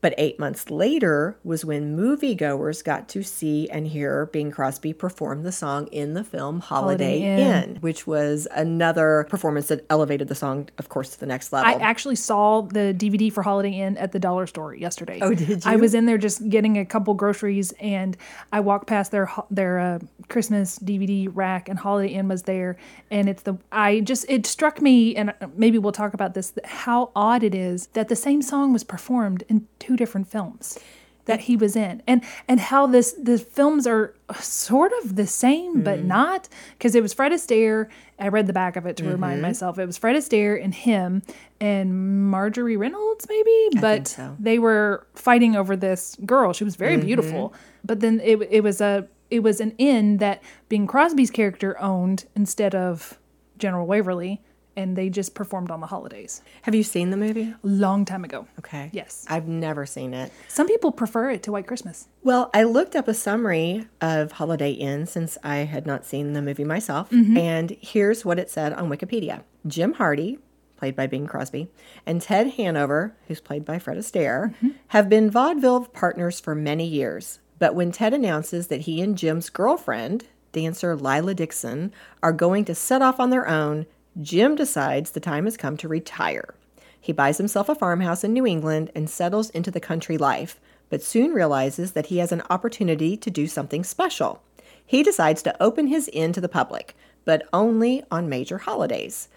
[0.00, 5.42] But eight months later was when moviegoers got to see and hear Bing Crosby perform
[5.42, 7.70] the song in the film Holiday, Holiday Inn.
[7.70, 11.68] Inn, which was another performance that elevated the song, of course, to the next level.
[11.68, 15.18] I actually saw the DVD for Holiday Inn at the dollar store yesterday.
[15.20, 15.70] Oh, did you?
[15.70, 18.16] I was in there just getting a couple groceries, and
[18.52, 22.76] I walked past their their uh, Christmas DVD rack, and Holiday Inn was there.
[23.10, 26.52] And it's the I just it struck me, and maybe we'll talk about this.
[26.64, 30.78] How odd it is that the same song was performed in two different films
[31.26, 35.82] that he was in and and how this the films are sort of the same
[35.82, 36.08] but Mm-hmm.
[36.08, 36.48] not
[36.78, 37.86] because it was Fred Astaire
[38.18, 39.12] I read the back of it to Mm-hmm.
[39.12, 41.22] remind myself it was Fred Astaire and him
[41.60, 44.36] and Marjorie Reynolds maybe but so.
[44.40, 47.06] they were fighting over this girl she was very Mm-hmm.
[47.06, 47.52] beautiful
[47.84, 52.24] but then it, it was a it was an inn that Bing Crosby's character owned
[52.34, 53.18] instead of
[53.58, 54.40] General Waverly
[54.78, 57.52] and they just performed on the holidays Have you seen the movie?
[57.62, 58.88] long time ago Okay.
[58.92, 59.26] Yes.
[59.28, 60.32] I've never seen it.
[60.48, 64.70] some people prefer it to White Christmas Well, I looked up a summary of Holiday
[64.72, 67.10] Inn since I had not seen the movie myself.
[67.10, 67.36] Mm-hmm.
[67.36, 70.38] And here's what it said on Wikipedia Jim Hardy,
[70.76, 71.68] played by Bing Crosby,
[72.06, 74.68] and Ted Hanover, who's played by Fred Astaire, Mm-hmm.
[74.88, 77.40] have been vaudeville partners for many years.
[77.58, 82.74] But when Ted announces that he and Jim's girlfriend, dancer Lila Dixon, are going to
[82.74, 83.86] set off on their own,
[84.20, 86.54] Jim decides the time has come to retire.
[87.00, 90.58] He buys himself a farmhouse in New England and settles into the country life,
[90.90, 94.42] but soon realizes that he has an opportunity to do something special.
[94.84, 99.28] He decides to open his inn to the public, but only on major holidays.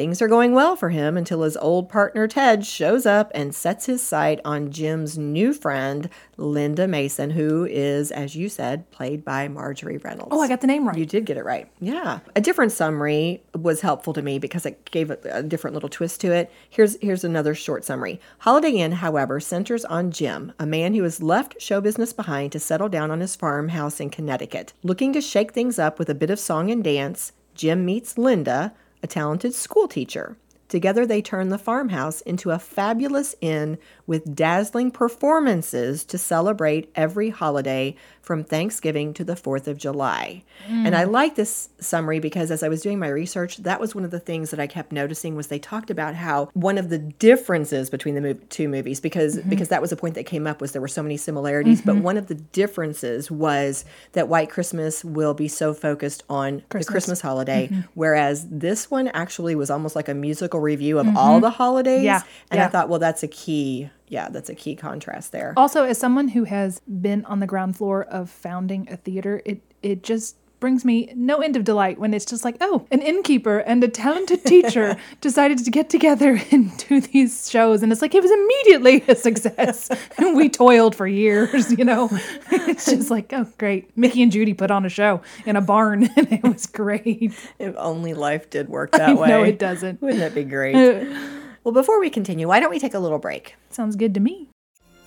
[0.00, 3.84] Things are going well for him until his old partner Ted shows up and sets
[3.84, 6.08] his sight on Jim's new friend,
[6.38, 10.30] Linda Mason, who is, as you said, played by Marjorie Reynolds.
[10.32, 11.70] oh I got the name right You did get it right.
[11.82, 12.20] Yeah.
[12.34, 16.18] A different summary was helpful to me because it gave a, a different little twist
[16.22, 16.50] to it.
[16.70, 18.22] Here's here's another short summary.
[18.38, 22.58] Holiday Inn, however, centers on Jim, a man who has left show business behind to
[22.58, 24.72] settle down on his farmhouse in Connecticut.
[24.82, 28.72] Looking to shake things up with a bit of song and dance, Jim meets Linda,
[29.02, 30.36] a talented school teacher.
[30.70, 37.30] Together, they turn the farmhouse into a fabulous inn with dazzling performances to celebrate every
[37.30, 40.42] holiday from Thanksgiving to the 4th of July.
[40.66, 40.86] Hmm.
[40.86, 44.04] And I like this summary because as I was doing my research, that was one
[44.04, 46.98] of the things that I kept noticing was they talked about how one of the
[46.98, 49.48] differences between the mov- two movies because mm-hmm.
[49.48, 51.94] because that was a point that came up was there were so many similarities, but
[51.94, 52.04] mm-hmm.
[52.04, 57.20] one of the differences was that White Christmas will be so focused on the Christmas
[57.20, 57.80] holiday, mm-hmm.
[57.94, 61.98] whereas this one actually was almost like a musical revue of all the holidays.
[61.98, 62.04] Mm-hmm.
[62.04, 63.90] Yeah, And I thought, well, that's a key.
[64.10, 65.54] Yeah, that's a key contrast there.
[65.56, 69.62] Also, as someone who has been on the ground floor of founding a theater, it
[69.82, 73.58] it just brings me no end of delight when it's just like, oh, an innkeeper
[73.60, 78.14] and a talented teacher decided to get together and do these shows, and it's like
[78.14, 79.88] it was immediately a success.
[80.18, 82.08] and we toiled for years, you know.
[82.50, 83.96] It's just like, oh, great.
[83.96, 87.32] Mickey and Judy put on a show in a barn, and it was great.
[87.58, 89.28] If only life did work that I way.
[89.28, 90.02] know it doesn't.
[90.02, 90.74] Wouldn't that be great?
[90.74, 93.54] Uh, well, before we continue, why don't we take a little break?
[93.68, 94.48] Sounds good to me.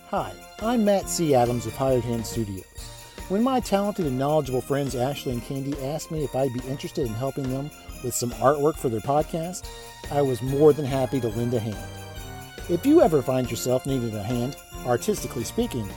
[0.10, 1.34] Hi, I'm Matt C.
[1.34, 2.66] Adams of Hired Hand Studios.
[3.30, 7.08] When my talented and knowledgeable friends Ashley and Candy asked me if I'd be interested
[7.08, 7.72] in helping them
[8.04, 9.68] with some artwork for their podcast,
[10.12, 11.89] I was more than happy to lend a hand.
[12.70, 15.89] If you ever find yourself needing a hand, artistically speaking,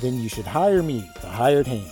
[0.00, 1.90] then you should hire me, the Hired Hand.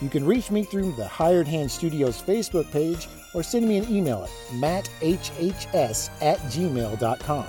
[0.00, 3.90] You can reach me through the Hired Hand Studios Facebook page or send me an
[3.90, 7.46] email at matthhs at gmail.com.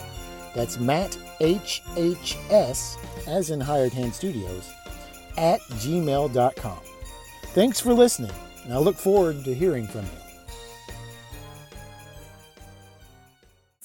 [0.54, 1.88] That's matthhs,
[3.28, 4.69] as in Hired Hand Studios,
[5.38, 6.80] at gmail.com.
[7.54, 8.32] Thanks for listening,
[8.63, 10.26] and I look forward to hearing from you.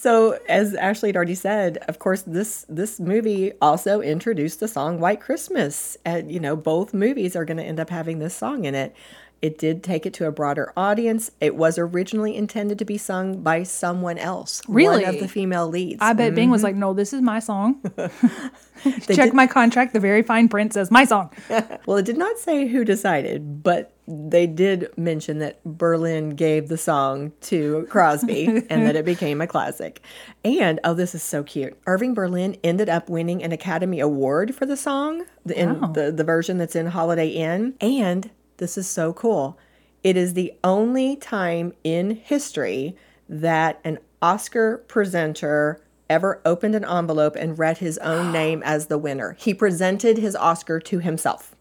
[0.01, 4.99] So, as Ashley had already said, of course, this this movie also introduced the song
[4.99, 8.65] "White Christmas," and you know both movies are going to end up having this song
[8.65, 8.97] in it.
[9.43, 11.31] It did take it to a broader audience.
[11.41, 15.05] It was originally intended to be sung by someone else, one Really?
[15.05, 15.99] of the female leads.
[16.03, 16.81] I bet Bing was like, mm-hmm.
[16.81, 17.81] no, this is my song.
[18.85, 19.95] Check did- my contract.
[19.95, 21.31] The very fine print says my song.
[21.87, 26.77] Well, it did not say who decided, but they did mention that Berlin gave the
[26.77, 30.03] song to Crosby and that it became a classic.
[30.45, 31.77] And oh, this is so cute.
[31.87, 36.25] Irving Berlin ended up winning an Academy Award for the song, the, in the, the
[36.25, 37.75] version that's in Holiday Inn.
[37.81, 39.59] And this is so cool.
[40.05, 42.97] It is the only time in history
[43.29, 48.99] that an Oscar presenter ever opened an envelope and read his own name as the
[48.99, 49.37] winner.
[49.39, 51.55] He presented his Oscar to himself.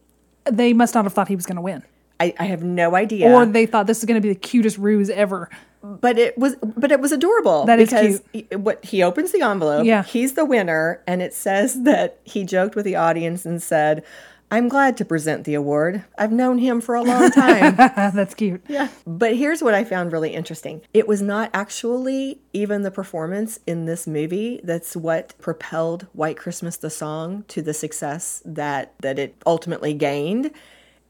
[0.46, 1.84] They must not have thought he was going to win.
[2.20, 3.32] I, I have no idea.
[3.32, 5.50] Or they thought this is going to be the cutest ruse ever.
[5.82, 9.42] but it was but it was adorable That is because he, what he opens the
[9.42, 10.04] envelope Yeah.
[10.04, 14.04] he's the winner and it says that he joked with the audience and said
[14.52, 17.76] i'm glad to present the award i've known him for a long time
[18.20, 18.64] That's cute.
[18.68, 18.90] Yeah.
[19.06, 20.82] But here's what I found really interesting.
[20.94, 26.76] It was not actually even the performance in this movie that's what propelled White Christmas
[26.78, 30.52] the song to the success that that it ultimately gained.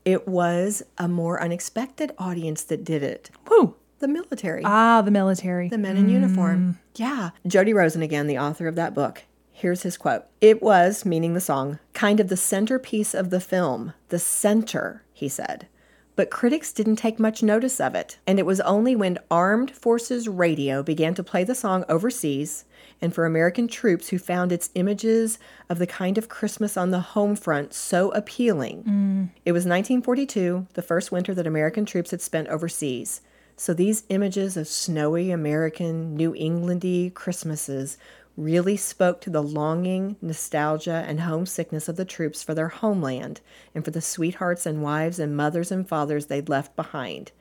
[0.06, 3.30] It was a more unexpected audience that did it.
[3.50, 3.76] Woo.
[4.00, 4.62] The military.
[4.66, 5.68] Ah, the military.
[5.70, 6.80] the men in uniform.
[6.96, 7.32] Yeah.
[7.48, 9.24] Jody Rosen again, the author of that book.
[9.60, 10.24] Here's his quote.
[10.40, 15.28] It was, meaning the song, kind of the centerpiece of the film, the center, he
[15.28, 15.68] said.
[16.16, 20.30] But critics didn't take much notice of it, and it was only when Armed Forces
[20.30, 22.64] Radio began to play the song overseas
[23.02, 27.02] and for American troops who found its images of the kind of Christmas on the
[27.02, 28.84] home front so appealing.
[28.84, 29.30] Mm.
[29.44, 33.20] It was 1942, the first winter that American troops had spent overseas.
[33.60, 37.98] So these images of snowy American, New Englandy Christmases
[38.40, 43.42] really spoke to the longing, nostalgia, and homesickness of the troops for their homeland
[43.76, 47.32] and for the sweethearts and wives and mothers and fathers they'd left behind.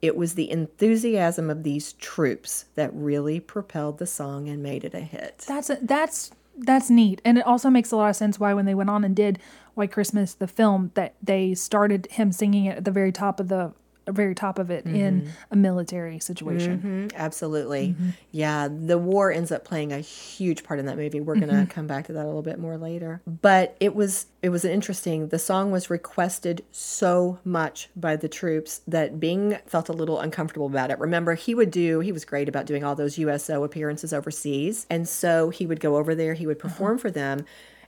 [0.00, 4.94] It was the enthusiasm of these troops that really propelled the song and made it
[4.94, 5.44] a hit.
[5.48, 8.76] That's that's that's neat, and it also makes a lot of sense why when they
[8.76, 9.40] went on and did
[9.74, 13.48] White Christmas, the film, that they started him singing it at the very top of
[13.48, 13.72] the
[14.12, 15.30] very top of it in mm-hmm.
[15.50, 17.10] a military situation.
[17.10, 17.88] Mhm, absolutely.
[17.88, 18.10] Mm-hmm.
[18.32, 21.20] Yeah, the war ends up playing a huge part in that movie.
[21.20, 21.70] We're going to mm-hmm.
[21.70, 23.22] come back to that a little bit more later.
[23.26, 25.28] But it was it was interesting.
[25.28, 30.66] The song was requested so much by the troops that Bing felt a little uncomfortable
[30.66, 30.98] about it.
[30.98, 34.86] Remember, he would do he was great about doing all those USO appearances overseas.
[34.90, 37.02] And so he would go over there, he would perform uh-huh.
[37.02, 37.46] for them.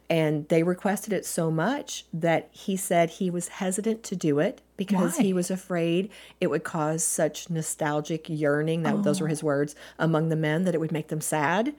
[0.09, 4.61] And they requested it so much that he said he was hesitant to do it
[4.77, 8.83] because he was afraid it would cause such nostalgic yearning.
[8.83, 9.31] That those were oh.
[9.31, 11.75] his words among the men that it would make them sad.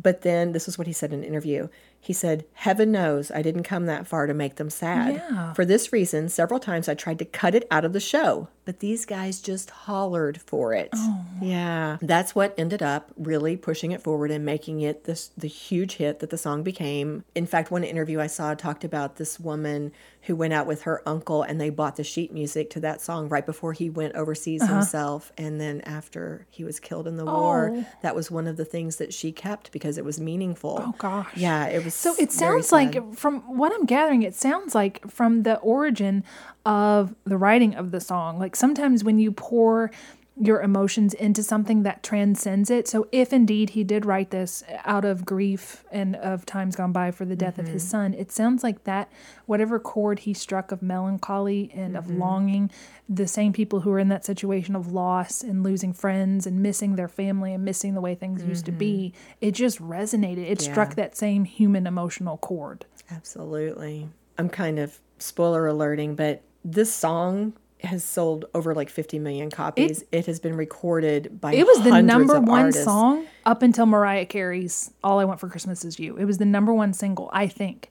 [0.00, 1.68] But then this is what he said in an interview.
[2.04, 5.14] He said, Heaven knows I didn't come that far to make them sad.
[5.14, 5.54] Yeah.
[5.54, 8.80] For this reason, several times I tried to cut it out of the show, but
[8.80, 10.90] these guys just hollered for it.
[10.92, 11.24] Oh.
[11.40, 11.96] Yeah.
[12.02, 16.20] That's what ended up really pushing it forward and making it this the huge hit
[16.20, 17.24] that the song became.
[17.34, 19.90] In fact, one interview I saw talked about this woman
[20.24, 23.28] who went out with her uncle and they bought the sheet music to that song
[23.28, 24.74] right before he went overseas uh-huh.
[24.74, 27.72] himself and then after he was killed in the war.
[27.74, 27.86] Oh.
[28.02, 30.78] That was one of the things that she kept because it was meaningful.
[30.80, 31.36] Oh, gosh.
[31.36, 35.42] Yeah, it was So it sounds like, from what I'm gathering, it sounds like from
[35.42, 36.24] the origin
[36.64, 38.38] of the writing of the song.
[38.38, 39.90] Like sometimes when you pour
[40.36, 42.88] your emotions into something that transcends it.
[42.88, 47.12] So, if indeed he did write this out of grief and of times gone by
[47.12, 47.90] for the death of his mm-hmm.
[47.90, 49.12] son, it sounds like that,
[49.46, 52.18] whatever chord he struck of melancholy and of mm-hmm.
[52.18, 52.70] longing,
[53.08, 56.96] the same people who are in that situation of loss and losing friends and missing
[56.96, 59.46] their family and missing the way things used to be, mm-hmm.
[59.48, 60.50] it just resonated.
[60.50, 62.86] It struck that same human emotional chord.
[63.08, 64.08] Absolutely.
[64.36, 67.52] I'm kind of spoiler alerting, but this song
[67.86, 70.04] has sold over like 50 million copies.
[70.12, 72.84] It, has been recorded by It was the number one artists.
[72.84, 76.16] song up until Mariah Carey's All I Want for Christmas Is You.
[76.16, 77.90] It was the number one single, I think.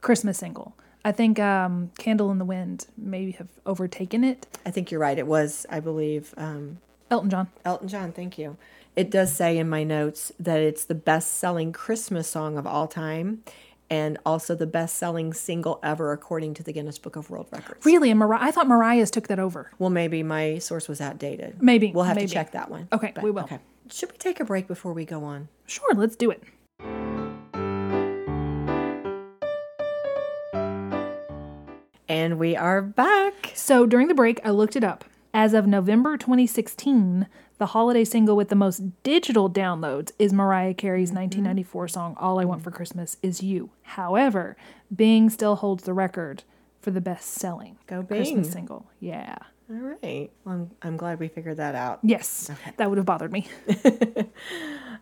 [0.00, 0.76] Christmas single.
[1.04, 4.46] I think um, Candle in the Wind maybe have overtaken it.
[4.64, 5.18] I think you're right.
[5.18, 6.78] It was, I believe, um,
[7.10, 7.48] Elton John.
[7.64, 8.12] Elton John.
[8.12, 8.56] Thank you.
[8.94, 12.86] It does say in my notes that it's the best selling Christmas song of all
[12.86, 13.42] time
[13.92, 17.84] and also the best selling single ever according to the Guinness Book of World Records.
[17.84, 18.08] Really?
[18.10, 19.70] And Mariah, I thought Mariah's took that over.
[19.78, 21.62] Well, maybe my source was outdated.
[21.62, 22.28] Maybe, We'll have maybe.
[22.28, 22.88] to check that one.
[22.90, 23.42] Okay, we will.
[23.42, 23.58] Okay.
[23.90, 25.48] Should we take a break before we go on?
[25.66, 26.42] Sure, let's do it.
[32.08, 33.52] And we are back.
[33.54, 35.04] So during the break, I looked it up.
[35.34, 37.26] As of November 2016,
[37.62, 41.20] the holiday single with the most digital downloads is Mariah Carey's mm-hmm.
[41.20, 43.70] 1994 song All I Want for Christmas Is You.
[43.82, 44.56] However,
[44.92, 46.42] Bing still holds the record
[46.80, 48.90] for the best selling Christmas single.
[48.98, 49.36] Yeah.
[49.70, 50.32] All right.
[50.44, 52.00] Well, I'm, I'm glad we figured that out.
[52.02, 53.46] Yes, that would have bothered me.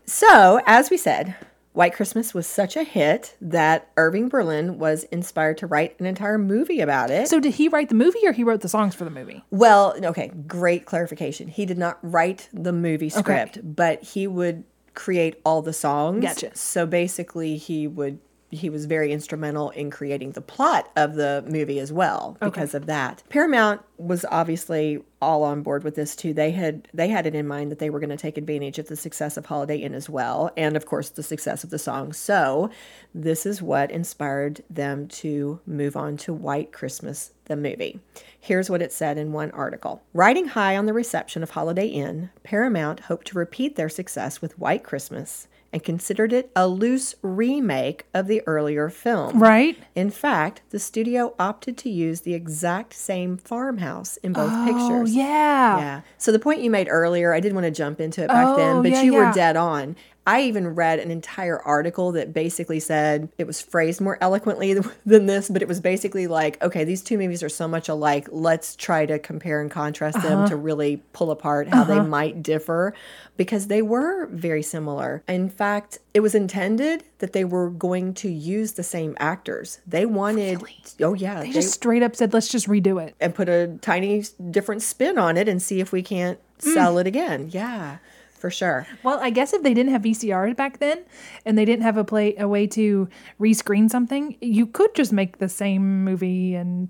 [0.07, 1.37] So, as we said,
[1.81, 6.37] White Christmas was such a hit that Irving Berlin was inspired to write an entire
[6.37, 7.27] movie about it.
[7.27, 9.45] So did he write the movie or he wrote the songs for the movie?
[9.51, 11.49] well, okay, great clarification.
[11.49, 16.23] He did not write the movie script, but he would create all the songs.
[16.23, 16.55] Gotcha.
[16.55, 18.19] So basically, he would
[18.51, 22.87] he was very instrumental in creating the plot of the movie as well because of
[22.87, 23.23] that.
[23.29, 26.33] Paramount was obviously all on board with this too.
[26.33, 28.89] They had they had it in mind that they were going to take advantage of
[28.89, 32.13] the success of Holiday Inn as well, and of course the success of the song.
[32.13, 32.71] So
[33.15, 38.01] this is what inspired them to move on to White Christmas, the movie.
[38.39, 40.03] Here's what it said in one article.
[40.13, 44.59] Riding high on the reception of Holiday Inn, Paramount hoped to repeat their success with
[44.59, 49.39] White Christmas and considered it a loose remake of the earlier film.
[49.41, 49.79] Right?
[49.95, 55.15] In fact, the studio opted to use the exact same farmhouse in both Oh, pictures.
[55.15, 55.79] yeah.
[55.79, 56.01] Yeah.
[56.19, 58.57] So the point you made earlier, I didn't want to jump into it back Oh,
[58.57, 59.29] then, but yeah, you yeah.
[59.29, 59.95] were dead on.
[60.27, 64.75] I even read an entire article that basically said it was phrased more eloquently
[65.07, 68.29] than this, but it was basically like, okay, these two movies are so much alike.
[68.31, 70.29] Let's try to compare and contrast Uh-huh.
[70.29, 72.93] them to really pull apart how they might differ
[73.37, 75.23] because they were very similar.
[75.27, 79.81] In fact, it was intended that they were going to use the same actors.
[79.87, 80.63] They wanted,
[81.01, 81.41] oh, yeah.
[81.41, 83.15] They just straight up said, let's just redo it.
[83.21, 86.75] and put a tiny different spin on it and see if we can't Mm.
[86.75, 87.49] sell it again.
[87.51, 87.97] Yeah,
[88.41, 88.87] for sure.
[89.03, 91.05] Well, I guess if they didn't have VCRs back then
[91.45, 95.39] and they didn't have a play a way to rescreen something, you could just make
[95.39, 96.89] the same movie and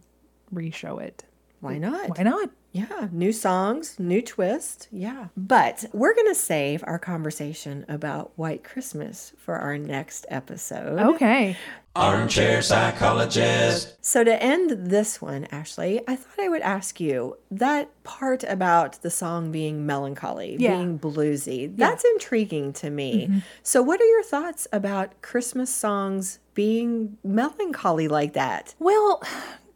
[0.50, 1.24] re-show it.
[1.60, 2.16] Why not?
[2.16, 2.50] Why not?
[2.72, 4.88] Yeah, new songs, new twist.
[4.92, 5.26] Yeah.
[5.36, 10.98] But we're going to save our conversation about White Christmas for our next episode.
[11.00, 11.56] Okay.
[11.96, 13.96] Armchair psychologist.
[14.00, 19.02] So, to end this one, Ashley, I thought I would ask you that part about
[19.02, 20.76] the song being melancholy, Yeah.
[20.76, 23.26] being bluesy, that's intriguing to me.
[23.26, 23.38] Mm-hmm.
[23.64, 28.76] So, what are your thoughts about Christmas songs being melancholy like that?
[28.78, 29.20] Well,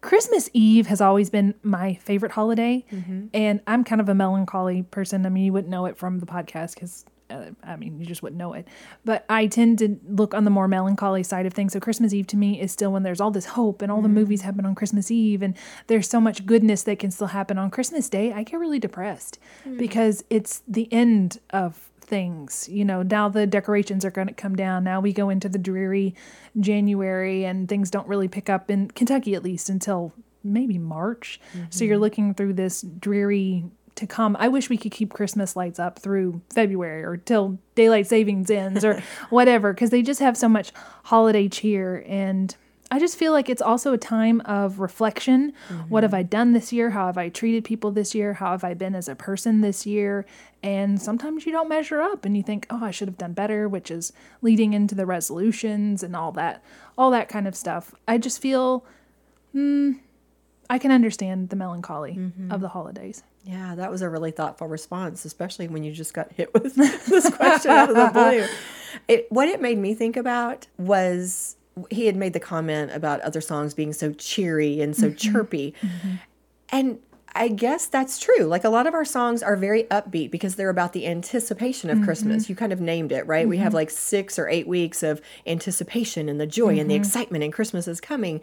[0.05, 3.29] Christmas Eve has always been my favorite holiday, mm-hmm.
[3.33, 5.25] and I'm kind of a melancholy person.
[5.25, 7.07] I mean, you wouldn't know it from the podcast because.
[7.31, 8.69] Uh, I mean, you just wouldn't know it.
[9.03, 11.73] But I tend to look on the more melancholy side of things.
[11.73, 14.09] So, Christmas Eve to me is still when there's all this hope and all the
[14.09, 14.17] mm-hmm.
[14.17, 17.71] movies happen on Christmas Eve, and there's so much goodness that can still happen on
[17.71, 18.31] Christmas Day.
[18.35, 19.79] I get really depressed mm.
[19.79, 22.69] because it's the end of things.
[22.71, 24.85] You know, now the decorations are going to come down.
[24.85, 26.15] Now we go into the dreary
[26.59, 30.13] January and things don't really pick up in Kentucky at least until
[30.43, 31.41] maybe March.
[31.71, 32.03] So you're mm-hmm.
[32.03, 33.65] looking through this dreary
[33.97, 34.37] to come.
[34.39, 38.85] I wish we could keep Christmas lights up through February or till daylight savings ends
[38.85, 40.73] or whatever because they just have so much
[41.05, 42.57] holiday cheer and
[42.95, 45.53] I just feel like it's also a time of reflection.
[45.89, 46.91] What have I done this year?
[46.91, 48.35] How have I treated people this year?
[48.35, 50.25] How have I been as a person this year?
[50.63, 53.69] And sometimes you don't measure up and you think, "Oh, I should have done better,"
[53.69, 56.63] which is leading into the resolutions and all that,
[56.97, 57.97] all that kind of stuff.
[58.07, 58.85] I just feel
[59.51, 59.95] hmm,
[60.71, 62.17] I can understand the melancholy
[62.49, 63.25] of the holidays.
[63.43, 66.75] Yeah, that was a really thoughtful response, especially when you just got hit with
[67.09, 68.47] this question out of the blue.
[69.09, 71.57] It, what it made me think about was
[71.91, 75.17] he had made the comment about other songs being so cheery and so mm-hmm.
[75.17, 75.75] chirpy.
[75.81, 76.15] Mm-hmm.
[76.71, 76.99] And
[77.37, 78.45] I guess that's true.
[78.45, 82.01] Like a lot of our songs are very upbeat because they're about the anticipation of
[82.03, 82.45] Christmas.
[82.45, 82.53] Mm-hmm.
[82.53, 83.49] You kind of named it, right?
[83.49, 87.43] We have like six or eight weeks of anticipation and the joy and the excitement,
[87.43, 88.41] and Christmas is coming.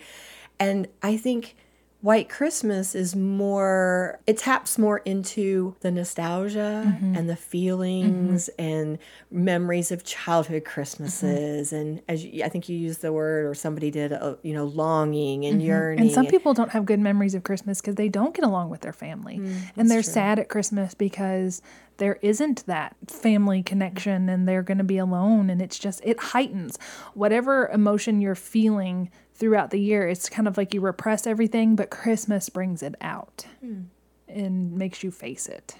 [0.59, 1.55] And I think
[2.01, 7.15] White Christmas is more, it taps more into the nostalgia mm-hmm.
[7.15, 8.69] and the feelings mm-hmm.
[8.69, 8.97] and
[9.29, 11.71] memories of childhood Christmases.
[11.71, 11.75] Mm-hmm.
[11.75, 14.65] And as you, I think you used the word, or somebody did, uh, you know,
[14.65, 16.05] longing and yearning.
[16.05, 18.81] And some people don't have good memories of Christmas because they don't get along with
[18.81, 19.37] their family.
[19.37, 21.61] Mm, and they're sad at Christmas because
[21.97, 25.51] there isn't that family connection and they're going to be alone.
[25.51, 26.79] And it's just, it heightens
[27.13, 29.11] whatever emotion you're feeling
[29.41, 30.07] throughout the year.
[30.07, 33.81] It's kind of like you repress everything, but Christmas brings it out hmm.
[34.29, 35.75] and makes you face it.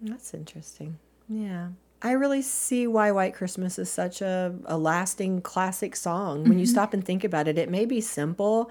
[0.00, 0.98] That's interesting.
[1.28, 1.68] Yeah.
[2.00, 6.44] I really see why White Christmas is such a, a lasting classic song.
[6.44, 6.72] When you mm-hmm.
[6.72, 8.70] stop and think about it, it may be simple,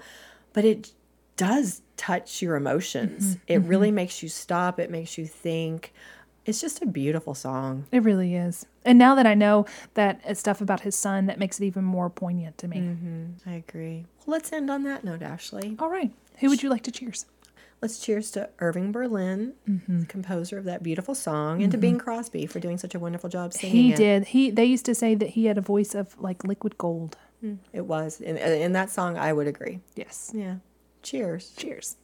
[0.52, 0.90] but it
[1.36, 3.36] does touch your emotions.
[3.36, 3.52] Mm-hmm.
[3.52, 3.96] It really mm-hmm.
[3.96, 5.92] makes you stop, it makes you think.
[6.46, 7.86] It's just a beautiful song.
[7.90, 8.66] It really is.
[8.84, 11.84] And now that I know that it's stuff about his son, that makes it even
[11.84, 12.78] more poignant to me.
[12.78, 13.48] Mm-hmm.
[13.48, 14.04] I agree.
[14.26, 15.76] Well, let's end on that note, Ashley.
[15.78, 16.12] All right.
[16.40, 17.26] Who would you like to cheers?
[17.80, 20.00] Let's cheers to Irving Berlin, mm-hmm.
[20.00, 21.82] the composer of that beautiful song, and to mm-hmm.
[21.82, 23.78] Bing Crosby for doing such a wonderful job singing it.
[23.78, 23.96] He it.
[23.96, 24.24] did.
[24.28, 27.18] He they used to say that he had a voice of like liquid gold.
[27.44, 28.20] Mm, it was.
[28.22, 29.80] In, in that song, I would agree.
[29.96, 30.30] Yes.
[30.34, 30.56] Yeah.
[31.02, 31.52] Cheers.
[31.56, 31.96] Cheers.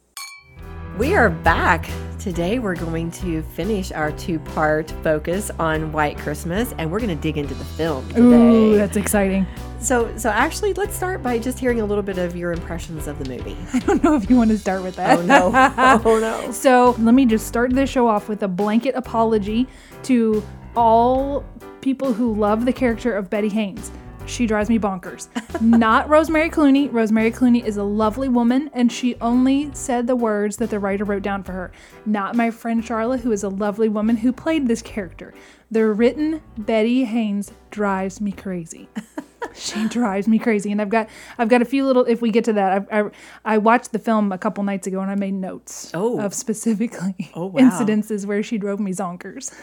[0.97, 1.89] We are back.
[2.19, 7.21] Today we're going to finish our two-part focus on White Christmas and we're going to
[7.21, 8.21] dig into the film today.
[8.21, 9.47] Ooh, that's exciting.
[9.79, 13.17] so so actually let's start by just hearing a little bit of your impressions of
[13.17, 13.57] the movie.
[13.73, 15.19] I don't know if you want to start with that.
[15.19, 15.51] Oh no.
[16.05, 16.51] oh no.
[16.51, 19.67] So let me just start this show off with a blanket apology
[20.03, 20.43] to
[20.75, 21.43] all
[21.79, 23.91] people who love the character of Betty Haynes.
[24.27, 25.27] She drives me bonkers.
[25.61, 26.87] Not Rosemary Clooney.
[26.91, 31.03] Rosemary Clooney is a lovely woman, and she only said the words that the writer
[31.03, 31.71] wrote down for her.
[32.05, 35.33] Not my friend Charlotte, who is a lovely woman who played this character.
[35.69, 38.87] The written Betty Haynes drives me crazy.
[39.53, 42.05] she drives me crazy, and I've got I've got a few little.
[42.05, 43.09] If we get to that, I I,
[43.43, 46.19] I watched the film a couple nights ago, and I made notes Oh.
[46.21, 47.59] of specifically Oh, wow.
[47.61, 49.53] incidences where she drove me zonkers.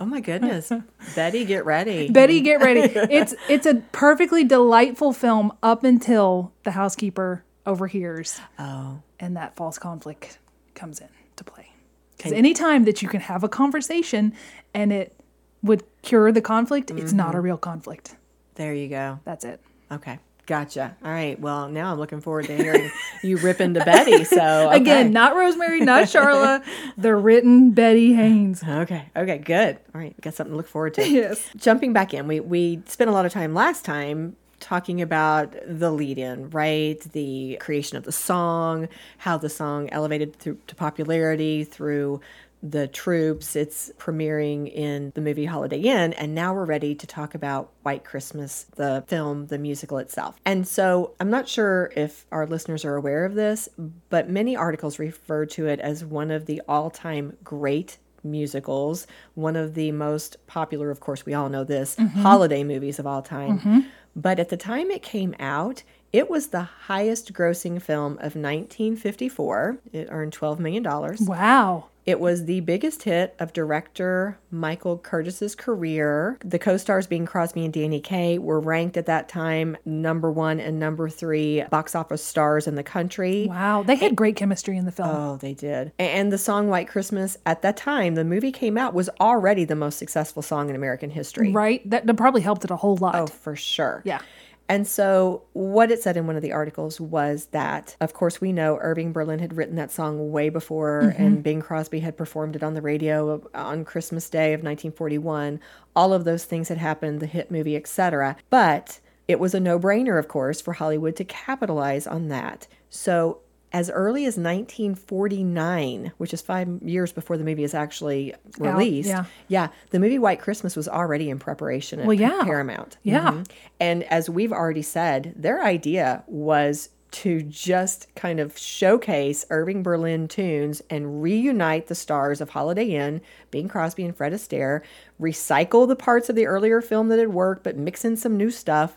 [0.00, 0.70] Oh my goodness.
[1.16, 2.08] Betty, get ready.
[2.10, 2.80] Betty, get ready.
[3.12, 9.00] It's it's a perfectly delightful film up until the housekeeper overhears oh.
[9.20, 10.38] and that false conflict
[10.74, 11.70] comes in to play.
[12.16, 14.32] Because anytime that you can have a conversation
[14.74, 15.14] and it
[15.62, 17.36] would cure the conflict, it's not Mm-hmm.
[17.36, 18.16] a real conflict.
[18.54, 19.20] There you go.
[19.24, 19.60] That's it.
[19.92, 20.18] Okay.
[20.48, 20.96] Gotcha.
[21.04, 21.38] All right.
[21.38, 22.90] Well, now I'm looking forward to hearing
[23.22, 24.24] you rip into Betty.
[24.24, 26.64] So Again, not Rosemary, not Charla,
[26.96, 28.64] the written Betty Haynes.
[28.64, 29.10] Okay.
[29.14, 29.36] Okay.
[29.36, 29.78] Good.
[29.94, 30.18] All right.
[30.22, 31.06] Got something to look forward to.
[31.18, 31.50] Yes.
[31.54, 35.90] Jumping back in, we we spent a lot of time last time talking about the
[35.90, 36.98] lead-in, right?
[37.12, 38.88] The creation of the song,
[39.18, 42.20] how the song elevated through to popularity through
[42.62, 43.54] the troops.
[43.56, 48.04] It's premiering in the movie Holiday Inn, and now we're ready to talk about White
[48.04, 50.36] Christmas, the film, the musical itself.
[50.44, 53.68] And so I'm not sure if our listeners are aware of this,
[54.10, 59.74] but many articles refer to it as one of the all-time great musicals, one of
[59.74, 62.20] the most popular, of course, we all know this, mm-hmm.
[62.20, 63.60] holiday movies of all time.
[63.60, 63.80] Mm-hmm.
[64.16, 69.78] But at the time it came out, it was the highest grossing film of 1954.
[69.92, 70.82] It earned $12 million.
[71.20, 71.86] Wow.
[72.08, 76.38] It was the biggest hit of director Michael Curtiz's career.
[76.42, 80.80] The co-stars being Crosby and Danny Kaye were ranked at that time number 1 and
[80.80, 83.46] number 3 box office stars in the country.
[83.46, 83.82] Wow.
[83.82, 85.10] They had great chemistry in the film.
[85.10, 85.92] Oh, they did.
[85.98, 89.76] And the song White Christmas at that time the movie came out was already the
[89.76, 91.52] most successful song in American history.
[91.52, 91.82] right?
[91.90, 93.16] That, that probably helped it a whole lot.
[93.16, 94.00] Oh, for sure.
[94.06, 94.20] Yeah.
[94.68, 98.52] And so, what it said in one of the articles was that, of course, we
[98.52, 101.22] know Irving Berlin had written that song way before, mm-hmm.
[101.22, 105.58] and Bing Crosby had performed it on the radio on Christmas Day of 1941.
[105.96, 108.36] All of those things had happened, the hit movie, etc.
[108.50, 112.66] But it was a no brainer, of course, for Hollywood to capitalize on that.
[112.90, 113.38] So,
[113.72, 119.24] as early as 1949, which is five years before the movie is actually released, yeah.
[119.48, 122.42] yeah, the movie White Christmas was already in preparation at Well, yeah.
[122.44, 122.96] Paramount.
[123.02, 123.30] Yeah.
[123.32, 123.46] Mhm.
[123.80, 130.28] And as we've already said, their idea was to just kind of showcase Irving Berlin
[130.28, 134.82] tunes and reunite the stars of Holiday Inn, Bing Crosby and Fred Astaire,
[135.20, 138.50] recycle the parts of the earlier film that had worked, but mix in some new
[138.50, 138.96] stuff.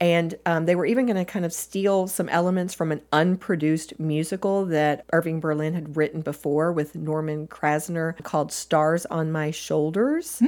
[0.00, 4.00] And um, they were even going to kind of steal some elements from an unproduced
[4.00, 10.42] musical that Irving Berlin had written before with Norman Krasna called Stars on My Shoulders.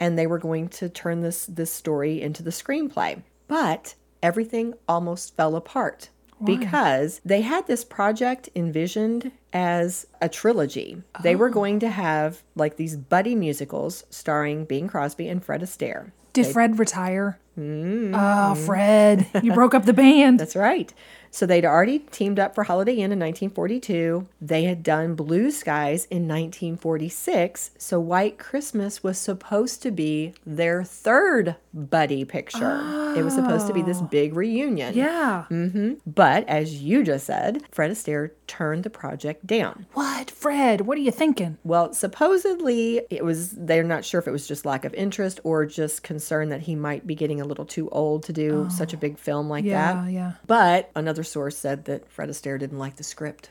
[0.00, 3.22] And they were going to turn this, this story into the screenplay.
[3.48, 6.10] But everything almost fell apart
[6.44, 11.02] because they had this project envisioned as a trilogy.
[11.22, 11.38] They Oh.
[11.38, 16.10] were going to have like these buddy musicals starring Bing Crosby and Fred Astaire.
[16.32, 17.38] Did Fred retire?
[17.58, 20.38] Oh, Fred, you broke up the band.
[20.40, 20.92] That's right.
[21.30, 24.26] So they'd already teamed up for Holiday Inn in 1942.
[24.40, 27.70] They had done Blue Skies in 1946.
[27.78, 33.14] So White Christmas was supposed to be their third buddy picture.
[33.16, 34.04] It was supposed to be this oh.
[34.04, 34.94] big reunion.
[34.94, 35.44] Yeah.
[35.50, 35.94] Mm-hmm.
[36.06, 39.86] But as you just said, Fred Astaire turned the project down.
[39.92, 40.82] What, Fred?
[40.82, 41.58] What are you thinking?
[41.64, 45.66] Well, supposedly it was, they're not sure if it was just lack of interest or
[45.66, 48.96] just concern that he might be getting a little too old to do such a
[48.96, 50.10] big film like Yeah, that.
[50.10, 50.32] yeah.
[50.46, 53.50] But another source said that Fred Astaire didn't like the script.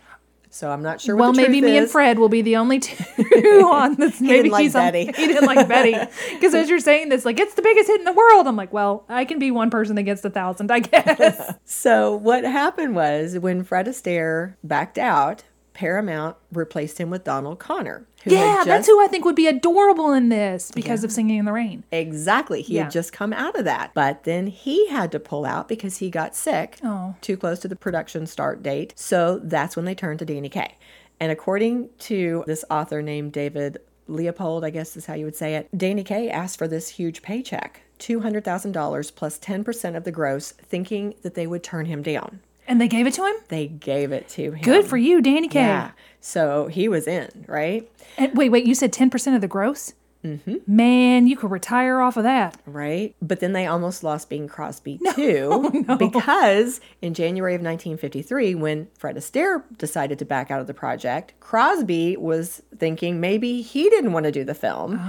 [0.49, 1.89] So I'm not sure Well, maybe me and.
[1.89, 2.95] Fred will be the only two
[3.65, 4.21] on this.
[4.21, 5.95] Maybe didn't like he's on- he didn't like Betty
[6.33, 8.47] because as you're saying this, like it's the biggest hit in the world.
[8.47, 11.53] I'm like, well, I can be one person that gets the thousand, I guess.
[11.65, 15.43] So what happened was when Fred Astaire backed out,
[15.73, 18.07] Paramount replaced him with Donald O'Connor.
[18.25, 21.45] Yeah, just, that's who I think would be adorable in this because of Singing in
[21.45, 21.83] the Rain.
[21.91, 22.61] Exactly.
[22.61, 22.83] He Yeah.
[22.83, 23.91] had just come out of that.
[23.93, 27.15] But then he had to pull out because he got sick Oh.
[27.21, 28.93] too close to the production start date.
[28.95, 30.75] So that's when they turned to Danny Kaye.
[31.19, 35.55] And according to this author named David Leopold, I guess is how you would say
[35.55, 37.81] it, Danny Kaye asked for this huge paycheck.
[37.99, 42.39] $200,000 plus 10% of the gross, thinking that they would turn him down.
[42.67, 43.35] And they gave it to him.
[43.49, 44.61] They gave it to him.
[44.61, 45.59] Good for you, Danny Kaye.
[45.59, 45.91] Yeah.
[46.19, 47.89] So he was in, right?
[48.17, 49.93] And wait, wait, you said ten percent of the gross.
[50.25, 50.55] Mm-hmm.
[50.65, 52.59] Man, you could retire off of that.
[52.65, 53.15] Right.
[53.21, 59.17] But then they almost lost Bing Crosby too, because in January of 1953, when Fred
[59.17, 64.25] Astaire decided to back out of the project, Crosby was thinking maybe he didn't want
[64.25, 64.99] to do the film.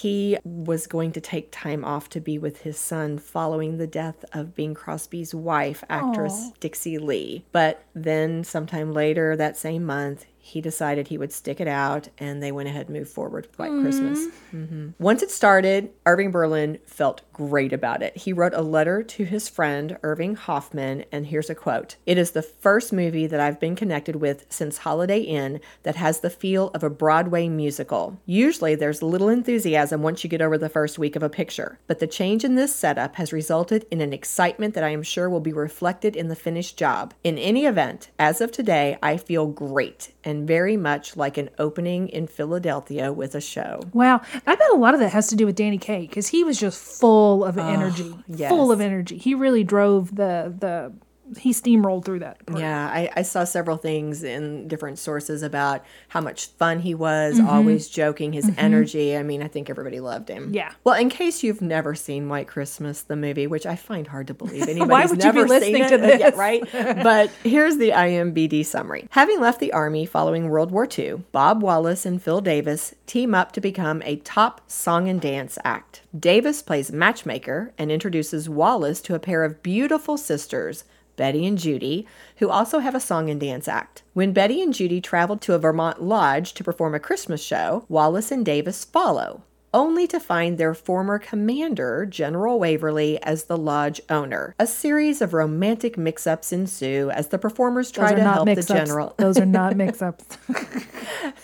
[0.00, 4.24] He was going to take time off to be with his son following the death
[4.32, 7.44] of Bing Crosby's wife, actress Dixie Lee.
[7.50, 12.42] But then, sometime later that same month, he decided he would stick it out and
[12.42, 14.26] they went ahead and moved forward with White Christmas.
[14.54, 14.90] Mm-hmm.
[14.98, 18.16] Once it started, Irving Berlin felt great about it.
[18.16, 22.30] He wrote a letter to his friend, Irving Hoffman, and here's a quote It is
[22.30, 26.68] the first movie that I've been connected with since Holiday Inn that has the feel
[26.68, 28.18] of a Broadway musical.
[28.24, 31.98] Usually there's little enthusiasm once you get over the first week of a picture, but
[31.98, 35.40] the change in this setup has resulted in an excitement that I am sure will
[35.40, 37.12] be reflected in the finished job.
[37.22, 42.08] In any event, as of today, I feel great and very much like an opening
[42.08, 43.80] in Philadelphia with a show.
[43.94, 46.44] Wow, I bet a lot of that has to do with Danny Kaye because he
[46.44, 48.50] was just full of energy, yes.
[48.50, 49.16] full of energy.
[49.16, 50.92] He really drove the the.
[51.36, 52.44] He steamrolled through that.
[52.46, 52.60] part.
[52.60, 57.38] Yeah, I, I saw several things in different sources about how much fun he was,
[57.38, 57.48] mm-hmm.
[57.48, 58.60] always joking, his mm-hmm.
[58.60, 59.16] energy.
[59.16, 60.52] I mean, I think everybody loved him.
[60.54, 60.72] Yeah.
[60.84, 64.34] Well, in case you've never seen White Christmas, the movie, which I find hard to
[64.34, 66.62] believe anybody's Why would you be never listening seen to it, yeah, right?
[67.02, 69.06] but here's the IMBD summary.
[69.10, 73.52] Having left the Army following World War II, Bob Wallace and Phil Davis team up
[73.52, 76.02] to become a top song and dance act.
[76.18, 80.84] Davis plays matchmaker and introduces Wallace to a pair of beautiful sisters,
[81.18, 82.06] Betty and Judy,
[82.36, 84.02] who also have a song and dance act.
[84.14, 88.32] When Betty and Judy traveled to a Vermont lodge to perform a Christmas show, Wallace
[88.32, 89.42] and Davis follow,
[89.72, 94.54] only to find their former commander, General Waverly, as the lodge owner.
[94.58, 99.14] A series of romantic mix ups ensue as the performers try to help the general.
[99.18, 100.38] Those are not mix-ups.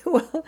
[0.04, 0.44] well,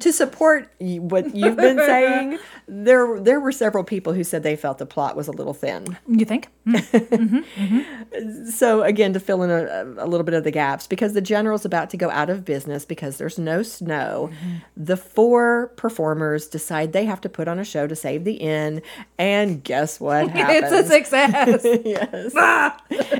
[0.00, 2.38] to support what you've been saying,
[2.68, 5.98] there there were several people who said they felt the plot was a little thin.
[6.06, 6.48] you think?
[6.66, 7.02] Mm.
[7.12, 8.50] Mm-hmm, mm-hmm.
[8.50, 11.64] So again, to fill in a, a little bit of the gaps, because the general's
[11.64, 14.56] about to go out of business because there's no snow, mm-hmm.
[14.76, 18.82] the four performers decide they have to put on a show to save the inn,
[19.18, 20.72] and guess what happens?
[20.72, 21.64] It's a success.
[21.84, 22.32] yes.
[22.36, 22.76] Ah!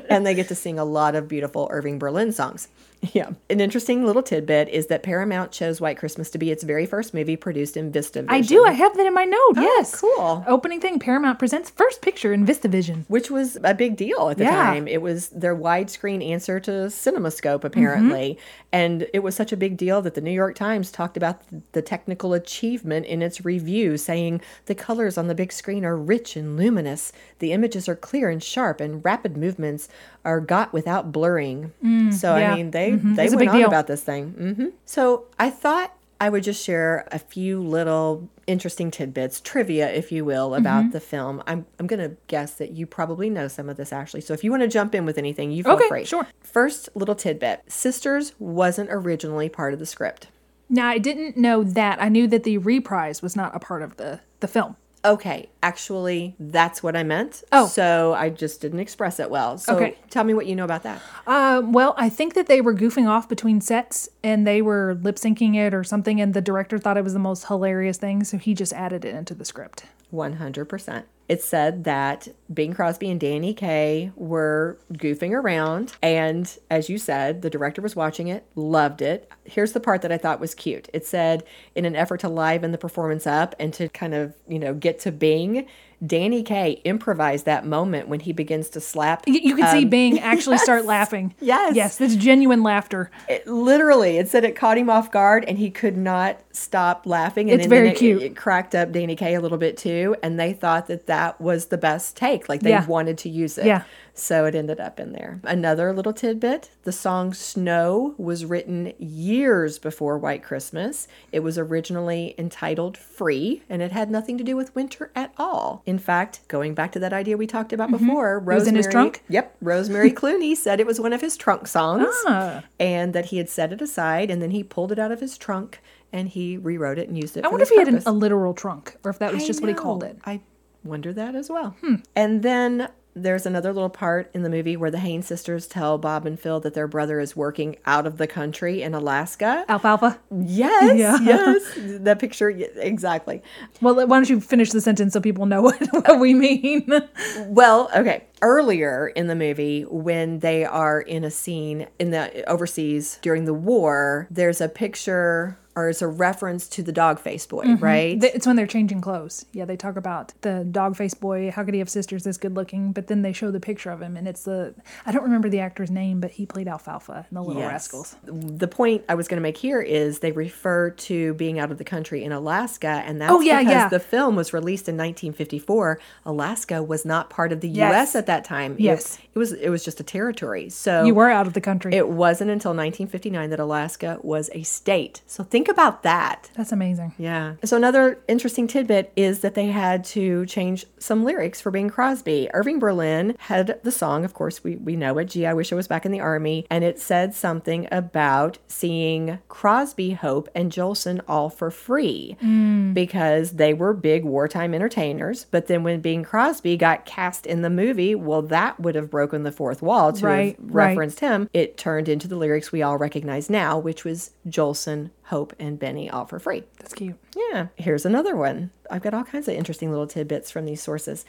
[0.08, 2.68] and they get to sing a lot of beautiful Irving Berlin songs.
[3.14, 3.30] Yeah.
[3.50, 7.12] An interesting little tidbit is that Paramount chose White Christmas to be its very first
[7.12, 8.26] movie produced in VistaVision.
[8.28, 8.64] I do.
[8.64, 9.54] I have that in my note.
[9.56, 10.00] Oh, yes.
[10.00, 10.44] cool.
[10.46, 13.04] Opening thing Paramount presents first picture in VistaVision.
[13.08, 14.52] which was a big deal at the Yeah.
[14.52, 14.86] time.
[14.86, 18.34] It was their widescreen answer to CinemaScope, apparently.
[18.34, 18.68] Mm-hmm.
[18.72, 21.42] And it was such a big deal that the New York Times talked about
[21.72, 26.36] the technical achievement in its review, saying the colors on the big screen are rich
[26.36, 29.88] and luminous, the images are clear and sharp, and rapid movements
[30.24, 31.72] are got without blurring.
[32.12, 32.52] so, yeah.
[32.52, 33.66] I mean, they, they It's went on deal.
[33.68, 34.30] about this thing.
[34.30, 40.12] hmm So, I thought I would just share a few little interesting tidbits, trivia, if
[40.12, 40.90] you will, about Mm-hmm.
[40.92, 41.42] the film.
[41.48, 44.20] I'm, I'm going to guess that you probably know some of this, Ashley.
[44.20, 46.04] So if you want to jump in with anything, you feel Okay, free.
[46.04, 46.28] sure.
[46.40, 50.28] First little tidbit Sisters wasn't originally part of the script.
[50.68, 52.00] Now I didn't know that.
[52.00, 54.76] I knew that the reprise was not a part of the the film.
[55.04, 55.48] Okay.
[55.62, 57.44] Actually, that's what I meant.
[57.52, 57.66] Oh.
[57.66, 59.58] So I just didn't express it well.
[59.58, 59.96] So Okay.
[60.10, 61.00] tell me what you know about that.
[61.26, 65.16] Um, well, I think that they were goofing off between sets and they were lip
[65.16, 68.38] syncing it or something, and the director thought it was the most hilarious thing, so
[68.38, 69.84] he just added it into the script.
[70.12, 71.04] 100%.
[71.28, 75.94] It said that Bing Crosby and Danny Kaye were goofing around.
[76.02, 79.30] And as you said, the director was watching it, loved it.
[79.44, 80.90] Here's the part that I thought was cute.
[80.92, 81.44] It said,
[81.74, 84.98] in an effort to liven the performance up and to kind of, you know, get
[85.00, 85.66] to Bing, thing.
[86.04, 89.24] Danny Kaye improvised that moment when he begins to slap.
[89.26, 91.34] Y- You can see um, Bing actually start laughing.
[91.40, 91.76] Yes.
[91.76, 93.10] Yes, that's genuine laughter.
[93.28, 97.50] It, literally, it said it caught him off guard and he could not stop laughing.
[97.50, 98.22] And It's then- very then it- cute.
[98.22, 100.16] It, cracked up Danny Kaye a little bit too.
[100.22, 102.48] And they thought that that was the best take.
[102.48, 102.86] Like they Yeah.
[102.86, 103.66] wanted to use it.
[103.66, 103.82] Yeah.
[104.14, 105.40] So it ended up in there.
[105.44, 111.08] Another little tidbit the song Snow was written years before White Christmas.
[111.30, 115.82] It was originally entitled Free and it had nothing to do with winter at all.
[115.92, 118.50] In fact, going back to that idea we talked about before, Mm-hmm.
[118.50, 119.22] his Rosemary- trunk?
[119.28, 119.56] Yep.
[119.60, 122.62] Rosemary Clooney said it was one of his trunk songs Ah.
[122.80, 125.36] and that he had set it aside and then he pulled it out of his
[125.36, 125.80] trunk
[126.10, 128.54] and he rewrote it and used it I wonder if he had an, a literal
[128.54, 130.16] trunk or if that was I just what he called it.
[130.24, 130.40] I
[130.82, 131.76] wonder that as well.
[131.82, 131.96] Hmm.
[132.16, 136.26] And then there's another little part in the movie where the Haynes sisters tell Bob
[136.26, 139.64] and Phil that their brother is working out of the country in Alaska.
[139.68, 140.18] Alfalfa.
[140.30, 141.18] Yes, Yeah.
[141.22, 141.78] yes.
[142.00, 143.42] That picture, exactly.
[143.80, 146.88] Well, why don't you finish the sentence so people know what, what we mean?
[147.46, 148.24] Well, okay.
[148.40, 153.54] Earlier in the movie, when they are in a scene in the overseas during the
[153.54, 157.82] war, there's a picture or it's a reference to the dog face boy, mm-hmm.
[157.82, 158.22] right?
[158.22, 159.46] It's when they're changing clothes.
[159.52, 161.50] Yeah, they talk about the dog face boy.
[161.50, 162.92] How could he have sisters this good looking?
[162.92, 164.74] But then they show the picture of him, and it's the
[165.06, 167.70] I don't remember the actor's name, but he played Alfalfa in The Little Yes.
[167.72, 168.16] Rascals.
[168.24, 171.78] The point I was going to make here is they refer to being out of
[171.78, 173.88] the country in Alaska, and that's Oh, yeah, because yeah.
[173.88, 175.98] the film was released in 1954.
[176.26, 177.92] Alaska was not part of the Yes.
[177.92, 178.14] U.S.
[178.14, 178.72] at that time.
[178.74, 179.18] It- Yes.
[179.34, 180.68] it, was it was just a territory.
[180.68, 181.94] So You were out of the country.
[181.94, 185.22] It wasn't until 1959 that Alaska was a state.
[185.26, 186.50] So think about that.
[186.56, 187.14] That's amazing.
[187.18, 187.54] Yeah.
[187.64, 192.48] So another interesting tidbit is that they had to change some lyrics for Bing Crosby.
[192.54, 195.76] Irving Berlin had the song, of course, we, we know it, Gee, I Wish I
[195.76, 201.20] Was Back in the Army, and it said something about seeing Crosby, Hope, and Jolson
[201.28, 202.92] all for free hmm.
[202.92, 205.46] because they were big wartime entertainers.
[205.50, 209.42] But then when Bing Crosby got cast in the movie, well, that would have broken
[209.42, 210.88] the fourth wall to Right, have right.
[210.88, 211.48] referenced him.
[211.52, 216.10] It turned into the lyrics we all recognize now, which was Jolson, Hope, and Benny
[216.10, 216.64] all for free.
[216.78, 217.16] That's cute.
[217.34, 218.70] Yeah, here's another one.
[218.90, 221.24] I've got all kinds of interesting little tidbits from these sources.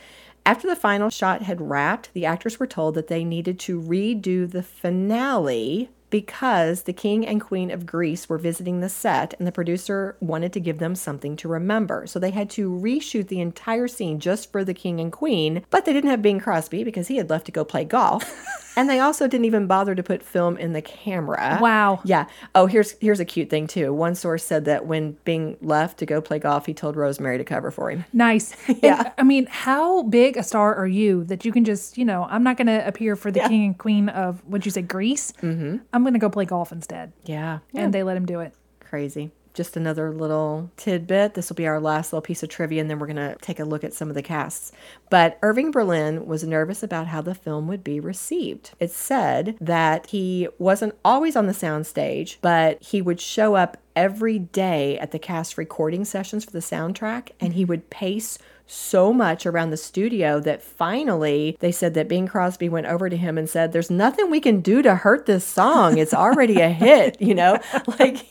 [0.45, 4.51] After the final shot had wrapped, the actors were told that they needed to redo
[4.51, 9.51] the finale because the king and queen of Greece were visiting the set and the
[9.51, 12.05] producer wanted to give them something to remember.
[12.05, 15.86] So they had to reshoot the entire scene just for the king and queen, but
[15.86, 18.32] they didn't have Bing Crosby because he had left to go play golf.
[18.78, 21.57] and they also didn't even bother to put film in the camera.
[21.59, 22.01] Wow.
[22.05, 22.28] Yeah.
[22.53, 23.91] Oh, here's here's a cute thing too.
[23.91, 27.43] One source said that when Bing left to go play golf, he told Rosemary to
[27.43, 28.05] cover for him.
[28.14, 28.53] Nice.
[28.84, 28.99] Yeah.
[28.99, 32.28] And, I mean, how big a star are you that you can just, you know,
[32.30, 33.47] I'm not going to appear for the Yeah.
[33.47, 35.32] king and queen of, what'd you say, Greece?
[35.41, 35.78] Mm-hmm.
[35.93, 37.13] I'm going to go play golf instead.
[37.25, 37.59] Yeah.
[37.73, 38.53] And they let him do it.
[38.79, 39.31] Crazy.
[39.53, 41.35] Just another little tidbit.
[41.35, 43.59] This will be our last little piece of trivia, and then we're going to take
[43.59, 44.71] a look at some of the casts.
[45.11, 48.71] But Irving Berlin was nervous about how the film would be received.
[48.79, 54.39] It said that he wasn't always on the soundstage, but he would show up every
[54.39, 58.39] day at the cast recording sessions for the soundtrack, and he would pace
[58.74, 63.15] so much around the studio that finally they said that Bing Crosby went over to
[63.17, 65.97] him and said, There's nothing we can do to hurt this song.
[65.97, 67.59] It's already a hit, you know?
[67.99, 68.26] Like,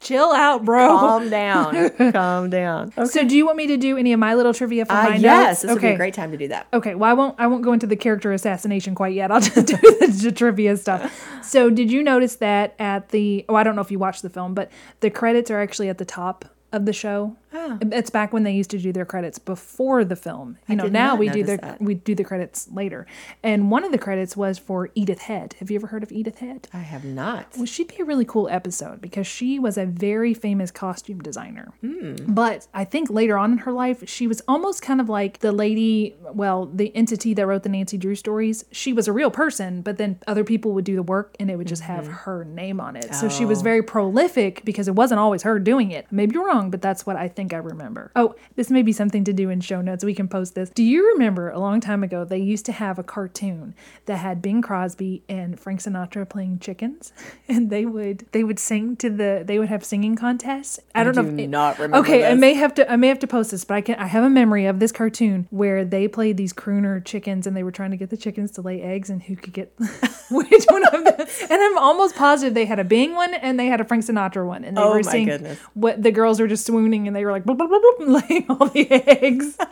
[0.00, 0.88] Chill out, bro.
[0.88, 1.90] calm down.
[2.12, 2.92] calm down.
[2.96, 3.04] Okay.
[3.10, 5.16] So, do you want me to do any of my little trivia for Uh, my
[5.16, 5.62] yes, notes?
[5.62, 6.66] this would be a great time to do that.
[6.72, 7.34] Okay, well, I won't.
[7.38, 9.30] I won't go into the character assassination quite yet.
[9.30, 11.12] I'll just do the, the trivia stuff.
[11.44, 13.44] So, did you notice that at the?
[13.48, 15.98] Oh, I don't know if you watched the film, but the credits are actually at
[15.98, 17.36] the top of the show.
[17.54, 17.78] Oh.
[17.80, 20.58] It's back when they used to do their credits before the film.
[20.68, 21.80] You know, did now we do their that.
[21.80, 23.06] we do the credits later.
[23.42, 25.54] And one of the credits was for Edith Head.
[25.60, 26.68] Have you ever heard of Edith Head?
[26.72, 27.46] I have not.
[27.56, 31.72] Well, she'd be a really cool episode because she was a very famous costume designer.
[31.80, 32.16] Hmm.
[32.26, 35.52] But I think later on in her life, she was almost kind of like the
[35.52, 38.64] lady, well, the entity that wrote the Nancy Drew stories.
[38.72, 41.56] She was a real person, but then other people would do the work and it
[41.56, 42.12] would just have mm-hmm.
[42.12, 43.14] her name on it.
[43.14, 43.62] So she was oh.
[43.62, 46.06] very prolific because it wasn't always her doing it.
[46.10, 48.10] Maybe you're wrong, but that's what I think I remember.
[48.16, 50.04] Oh, this may be something to do in show notes.
[50.04, 50.70] We can post this.
[50.70, 53.74] Do you remember a long time ago they used to have a cartoon
[54.06, 57.12] that had Bing Crosby and Frank Sinatra playing chickens,
[57.48, 60.78] and they would they would sing to the they would have singing contests.
[60.94, 61.22] I don't know.
[61.22, 63.50] do if it- not remember Okay, I may have to I may have to post
[63.50, 66.52] this, but I can I have a memory of this cartoon where they played these
[66.52, 69.36] crooner chickens and they were trying to get the chickens to lay eggs and who
[69.36, 69.72] could get
[70.30, 71.26] which one of them.
[71.50, 74.46] And I'm almost positive they had a Bing one and they had a Frank Sinatra
[74.46, 75.58] one, and they Oh were my seeing goodness.
[75.74, 78.50] what the girls were just swooning and they were like bloop, bloop, bloop, bloop, laying
[78.50, 79.58] all the eggs.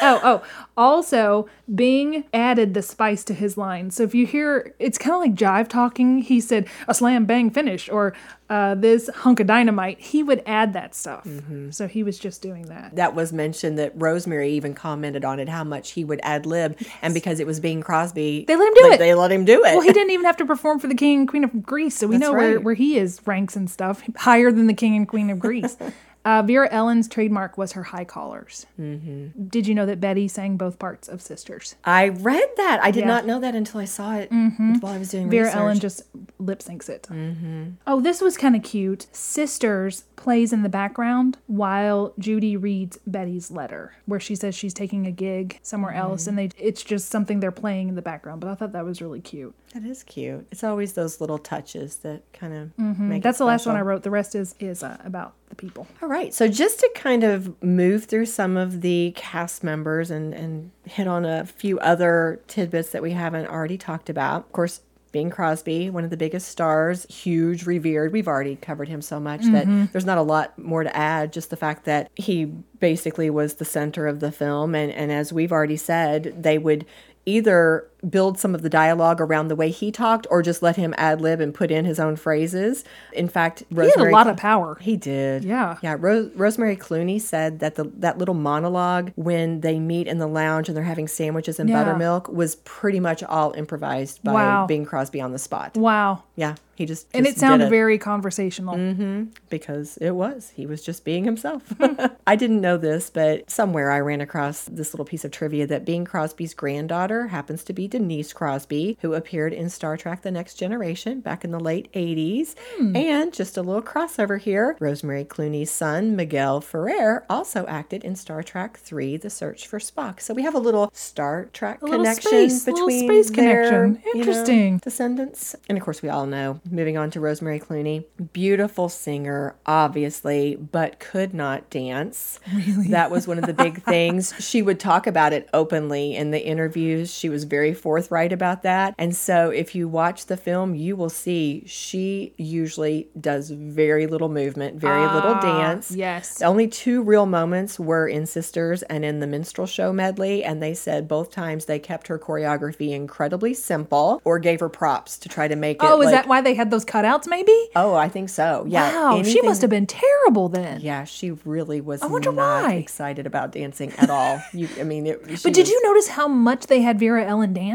[0.00, 0.42] Oh, oh.
[0.74, 3.90] Also, Bing added the spice to his line.
[3.90, 6.22] So if you hear, it's kind of like jive talking.
[6.22, 8.14] He said a slam bang finish or
[8.48, 10.00] uh, this hunk of dynamite.
[10.00, 11.24] He would add that stuff.
[11.24, 11.70] Mm-hmm.
[11.72, 12.96] So he was just doing that.
[12.96, 16.78] that was mentioned that Rosemary even commented on it how much he would ad lib,
[17.02, 18.98] and because it was Bing Crosby, They let him do like, it.
[18.98, 19.74] They let him do it.
[19.74, 22.06] Well, he didn't even have to perform for the king and queen of Greece, so
[22.06, 25.06] we That's know where, where he is ranks and stuff higher than the king and
[25.06, 25.76] queen of Greece.
[26.24, 28.66] uh, Vera Ellen's trademark was her high collars.
[28.80, 29.46] Mm-hmm.
[29.48, 31.74] Did you know that Betty sang both parts of Sisters?
[31.84, 32.80] I read that.
[32.82, 33.06] I did Yeah.
[33.06, 35.56] not know that until I saw it while I was doing Vera research.
[35.60, 36.02] Ellen just
[36.38, 37.08] lip syncs it.
[37.10, 37.70] Mm-hmm.
[37.86, 39.06] Oh, this was kind of cute.
[39.12, 45.06] Sisters plays in the background while Judy reads Betty's letter, where she says she's taking
[45.06, 48.40] a gig somewhere else, and they it's just something they're playing in the background.
[48.40, 49.54] But I thought that was really cute.
[49.74, 50.46] That is cute.
[50.52, 53.18] It's always those little touches that kind of make Mm-hmm.
[53.20, 54.02] That's it the last one I wrote.
[54.04, 55.86] The rest is is uh, about the people.
[56.00, 56.34] All right.
[56.34, 61.06] So just to kind of move through some of the cast members and, and hit
[61.06, 64.42] on a few other tidbits that we haven't already talked about.
[64.44, 68.12] Of course, Bing Crosby, one of the biggest stars, huge, revered.
[68.12, 69.86] We've already covered him so much that mm-hmm.
[69.92, 71.32] there's not a lot more to add.
[71.32, 74.74] Just the fact that he basically was the center of the film.
[74.74, 76.86] And, and as we've already said, they would
[77.26, 80.92] either build some of the dialogue around the way he talked or just let him
[80.98, 82.84] ad lib and put in his own phrases.
[83.12, 84.76] In fact, He had a lot of power.
[84.80, 85.44] he did.
[85.44, 85.78] Yeah.
[85.82, 85.96] Yeah.
[85.98, 90.68] Ro- Rosemary Clooney said that the that little monologue when they meet in the lounge
[90.68, 91.84] and they're having sandwiches and Yeah.
[91.84, 94.66] buttermilk was pretty much all improvised by Wow.
[94.66, 95.76] Bing Crosby on the spot.
[95.76, 96.24] Wow.
[96.36, 96.56] Yeah.
[96.74, 98.74] He just, And it sounded very conversational.
[98.74, 100.52] Mm-hmm, because it was.
[100.56, 101.62] He was just being himself.
[102.26, 105.84] I didn't know this, but somewhere I ran across this little piece of trivia that
[105.84, 110.54] Bing Crosby's granddaughter happens to be Denise Crosby, who appeared in Star Trek The Next
[110.54, 112.54] Generation back in the late 80s.
[112.78, 112.96] Hmm.
[112.96, 118.42] And just a little crossover here Rosemary Clooney's son, Miguel Ferrer, also acted in Star
[118.42, 120.20] Trek 3 The Search for Spock.
[120.20, 124.02] So we have a little Star Trek A connection space, between space their, connection.
[124.06, 124.78] you know, Interesting.
[124.78, 125.54] descendants.
[125.68, 130.98] And of course, we all know, moving on to Rosemary Clooney, beautiful singer, obviously, but
[130.98, 132.40] could not dance.
[132.54, 132.88] Really?
[132.88, 134.32] That was one of the big things.
[134.38, 137.12] She would talk about it openly in the interviews.
[137.12, 138.94] She was very forthright about that.
[138.98, 144.28] And so, if you watch the film, you will see she usually does very little
[144.28, 145.90] movement, very ah, little dance.
[145.90, 146.38] yes.
[146.38, 150.62] The only two real moments were in Sisters and in the minstrel show medley, and
[150.62, 155.28] they said both times they kept her choreography incredibly simple or gave her props to
[155.28, 155.86] try to make it.
[155.86, 157.26] Oh, is like- that why they had those cutouts?
[157.26, 157.56] Maybe.
[157.74, 158.64] Oh, I think so.
[158.68, 158.92] Yeah.
[158.94, 160.80] wow, she must have been terrible then.
[160.80, 162.02] Yeah, she really was.
[162.02, 162.74] I wonder not why.
[162.74, 164.40] excited about dancing at all.
[164.52, 167.52] You, I mean, it, But did was- you notice how much they had Vera Ellen
[167.52, 167.71] dance?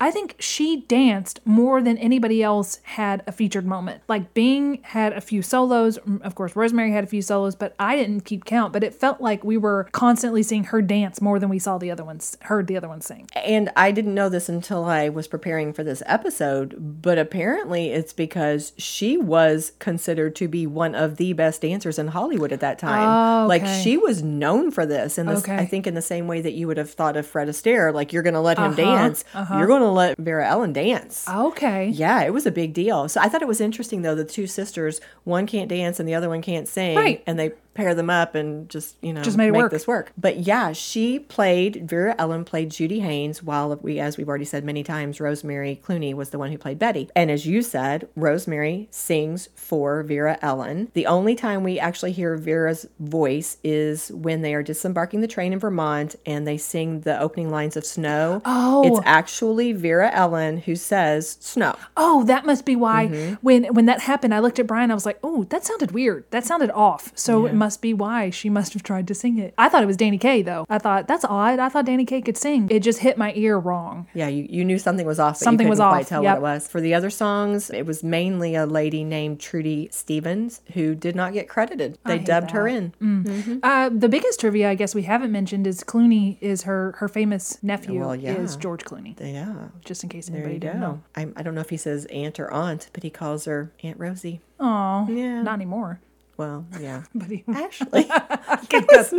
[0.00, 4.02] I think she danced more than anybody else had a featured moment.
[4.08, 7.96] Like Bing had a few solos, of course Rosemary had a few solos, but I
[7.96, 8.72] didn't keep count.
[8.72, 11.90] But it felt like we were constantly seeing her dance more than we saw the
[11.90, 13.28] other ones, heard the other ones sing.
[13.34, 18.12] And I didn't know this until I was preparing for this episode, but apparently it's
[18.12, 22.78] because she was considered to be one of the best dancers in Hollywood at that
[22.78, 23.44] time.
[23.44, 25.18] Oh, Like she was known for this.
[25.18, 25.56] And Okay.
[25.56, 28.12] I think in the same way that you would have thought of Fred Astaire, like
[28.12, 29.58] you're going to let him Uh-huh, dance, Uh-huh.
[29.58, 31.28] you're going to let Vera Ellen dance.
[31.28, 31.88] Okay.
[31.88, 33.08] Yeah, it was a big deal.
[33.08, 36.14] So I thought it was interesting though the two sisters, one can't dance and the
[36.14, 37.22] other one can't sing, Right.
[37.26, 39.70] and they pair them up and just you know Just made make work.
[39.72, 40.12] this work.
[40.18, 44.64] But yeah, she played Vera Ellen played Judy Haynes, while we, as we've already said
[44.64, 47.08] many times, Rosemary Clooney was the one who played Betty.
[47.14, 50.88] And as you said, Rosemary sings for Vera Ellen.
[50.94, 55.52] The only time we actually hear Vera's voice is when they are disembarking the train
[55.52, 58.40] in Vermont and they sing the opening lines of Snow.
[58.44, 58.84] Oh.
[58.86, 61.74] it's actually Vera Ellen who says Snow.
[61.96, 63.34] Oh, that must be why Mm-hmm.
[63.42, 64.90] when when that happened, I looked at Brian.
[64.90, 66.24] I was like, "Oh, that sounded weird.
[66.30, 69.54] That sounded off." So it must be why she must have tried to sing it.
[69.58, 70.66] I thought it was Danny Kaye though.
[70.68, 71.58] I thought that's odd.
[71.58, 72.68] I thought Danny Kaye could sing.
[72.70, 74.06] It just hit my ear wrong.
[74.14, 76.34] Yeah, you, you knew something was off, but Something you was quite off, tell yep.
[76.34, 76.68] what it was.
[76.68, 81.32] For the other songs, it was mainly a lady named Trudy Stevens who did not
[81.32, 81.98] get credited.
[82.04, 82.98] They dubbed her that.
[83.00, 83.46] Mm.
[83.46, 83.60] in.
[83.62, 87.58] Uh, the biggest trivia I guess we haven't mentioned is Clooney is her her famous
[87.62, 88.34] nephew Well, yeah.
[88.34, 89.18] is George Clooney.
[89.20, 91.02] Yeah, Just in case anybody didn't know.
[91.14, 93.98] I, I don't know if he says aunt or aunt, but he calls her Aunt
[93.98, 94.40] Rosie.
[94.60, 95.42] Oh, Yeah.
[95.42, 96.00] not anymore.
[96.36, 97.02] Well, yeah.
[97.14, 99.12] But he, Actually, I can cut,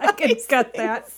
[0.00, 1.10] I can cut that.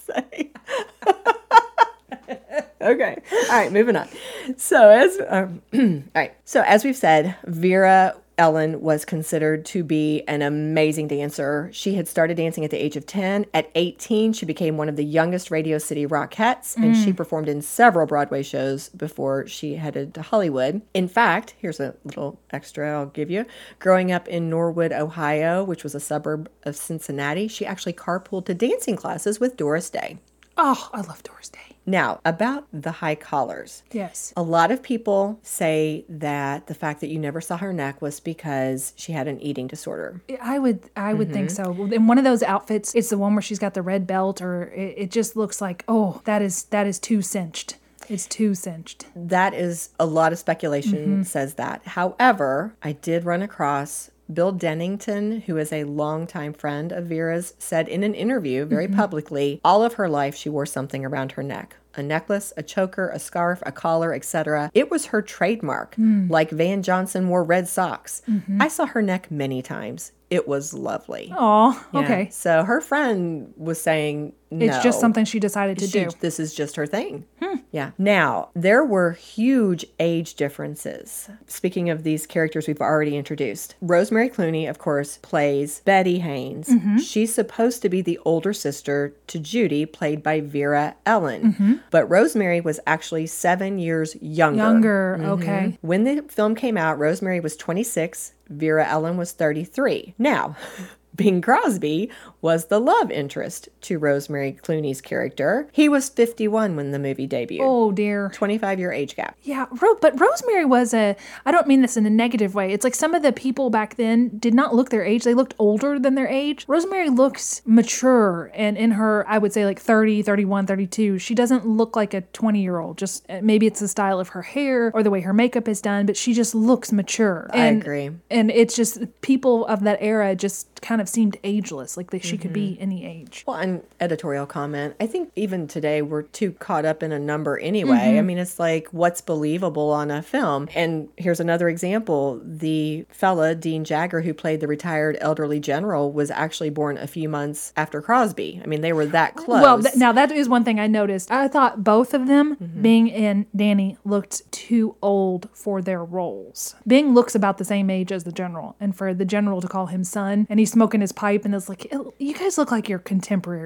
[2.81, 3.17] okay.
[3.33, 4.09] All right, moving on.
[4.57, 6.35] So as um, all right.
[6.45, 11.69] So as we've said, Vera Ellen was considered to be an amazing dancer.
[11.73, 13.47] She had started dancing at the age of 10.
[13.53, 17.17] At 18, she became one of the youngest Radio City Rockettes, and she mm.
[17.17, 20.83] performed in several Broadway shows before she headed to Hollywood.
[20.95, 23.45] In fact, here's a little extra I'll give you.
[23.81, 28.55] Growing up in Norwood, Ohio, which was a suburb of Cincinnati, she actually carpooled to
[28.55, 30.19] dancing classes with Doris Day.
[30.57, 31.77] Oh, I love Doris Day.
[31.89, 33.83] Now, about the high collars.
[33.93, 34.35] Yes.
[34.37, 38.21] A lot of people say that the fact that you never saw her neck was
[38.21, 40.21] because she had an eating disorder.
[40.43, 41.87] I would I would think mm-hmm.
[41.89, 41.95] so.
[41.95, 44.65] In one of those outfits, it's the one where she's got the red belt, or
[44.65, 47.77] it, it just looks like oh that is that is too cinched.
[48.09, 49.07] It's too cinched.
[49.17, 51.23] That is a lot of speculation mm-hmm.
[51.23, 51.87] says that.
[51.87, 57.89] However, I did run across Bill Dennington, who is a longtime friend of Vera's, said
[57.89, 58.97] in an interview very mm-hmm.
[58.97, 61.77] publicly, all of her life she wore something around her neck.
[61.95, 64.71] A necklace, a choker, a scarf, a collar, etc.
[64.75, 65.95] It was her trademark.
[65.97, 66.31] Hmm.
[66.31, 68.23] Like Van Johnson wore red socks.
[68.29, 68.63] Mm-hmm.
[68.63, 70.13] I saw her neck many times.
[70.31, 71.33] It was lovely.
[71.37, 72.01] Oh, Yeah.
[72.01, 72.29] okay.
[72.31, 76.11] So her friend was saying, It's just something she decided to She- do.
[76.21, 77.25] This is just her thing.
[77.71, 77.91] Yeah.
[77.99, 81.29] Now, there were huge age differences.
[81.47, 86.69] Speaking of these characters we've already introduced, Rosemary Clooney, of course, plays Betty Haynes.
[86.71, 86.97] Mm-hmm.
[86.99, 91.53] She's supposed to be the older sister to Judy, played by Vera Ellen.
[91.53, 91.75] Mm-hmm.
[91.91, 94.63] But Rosemary was actually seven years younger.
[94.63, 95.79] Younger, okay.
[95.83, 100.15] When the film came out, Rosemary was 26, Vera Ellen was 33.
[100.19, 100.57] Now,
[101.15, 105.69] Bing Crosby was the love interest to Rosemary Clooney's character.
[105.73, 107.61] He was 51 when the movie debuted.
[107.63, 108.31] Oh dear.
[108.35, 109.37] 25 year age gap.
[109.43, 111.17] Yeah, Ro- but Rosemary was a.
[111.47, 112.73] I don't mean this in a negative way.
[112.73, 115.25] It's like some of the people back then did not look their age.
[115.25, 116.65] They looked older than their age.
[116.69, 121.19] Rosemary looks mature and in her, I would say like 30, 31, 32.
[121.19, 122.99] She doesn't look like a 20 year old.
[122.99, 125.81] Just uh, maybe it's the style of her hair or the way her makeup is
[125.81, 127.49] done, but she just looks mature.
[127.53, 128.11] I And- agree.
[128.31, 132.37] And it's just people of that era just kind of seemed ageless, like they, she
[132.37, 133.45] could be any age.
[133.47, 134.95] Well, and editorial comment.
[135.01, 137.97] I think even today we're too caught up in a number anyway.
[137.99, 138.19] Mm-hmm.
[138.19, 140.69] I mean, it's like what's believable on a film.
[140.75, 142.41] And here's another example.
[142.45, 147.29] The fella, Dean Jagger, who played the retired elderly general, was actually born a few
[147.29, 148.61] months after Crosby.
[148.63, 149.63] I mean, they were that close.
[149.63, 151.31] Well, th- now that is one thing I noticed.
[151.31, 152.83] I thought both of them, Mm-hmm.
[152.83, 156.75] Bing and Danny, looked too old for their roles.
[156.87, 159.87] Bing looks about the same age as the general, and for the general to call
[159.87, 162.99] him son, and he's smoking his pipe, and it's like, you guys look like you're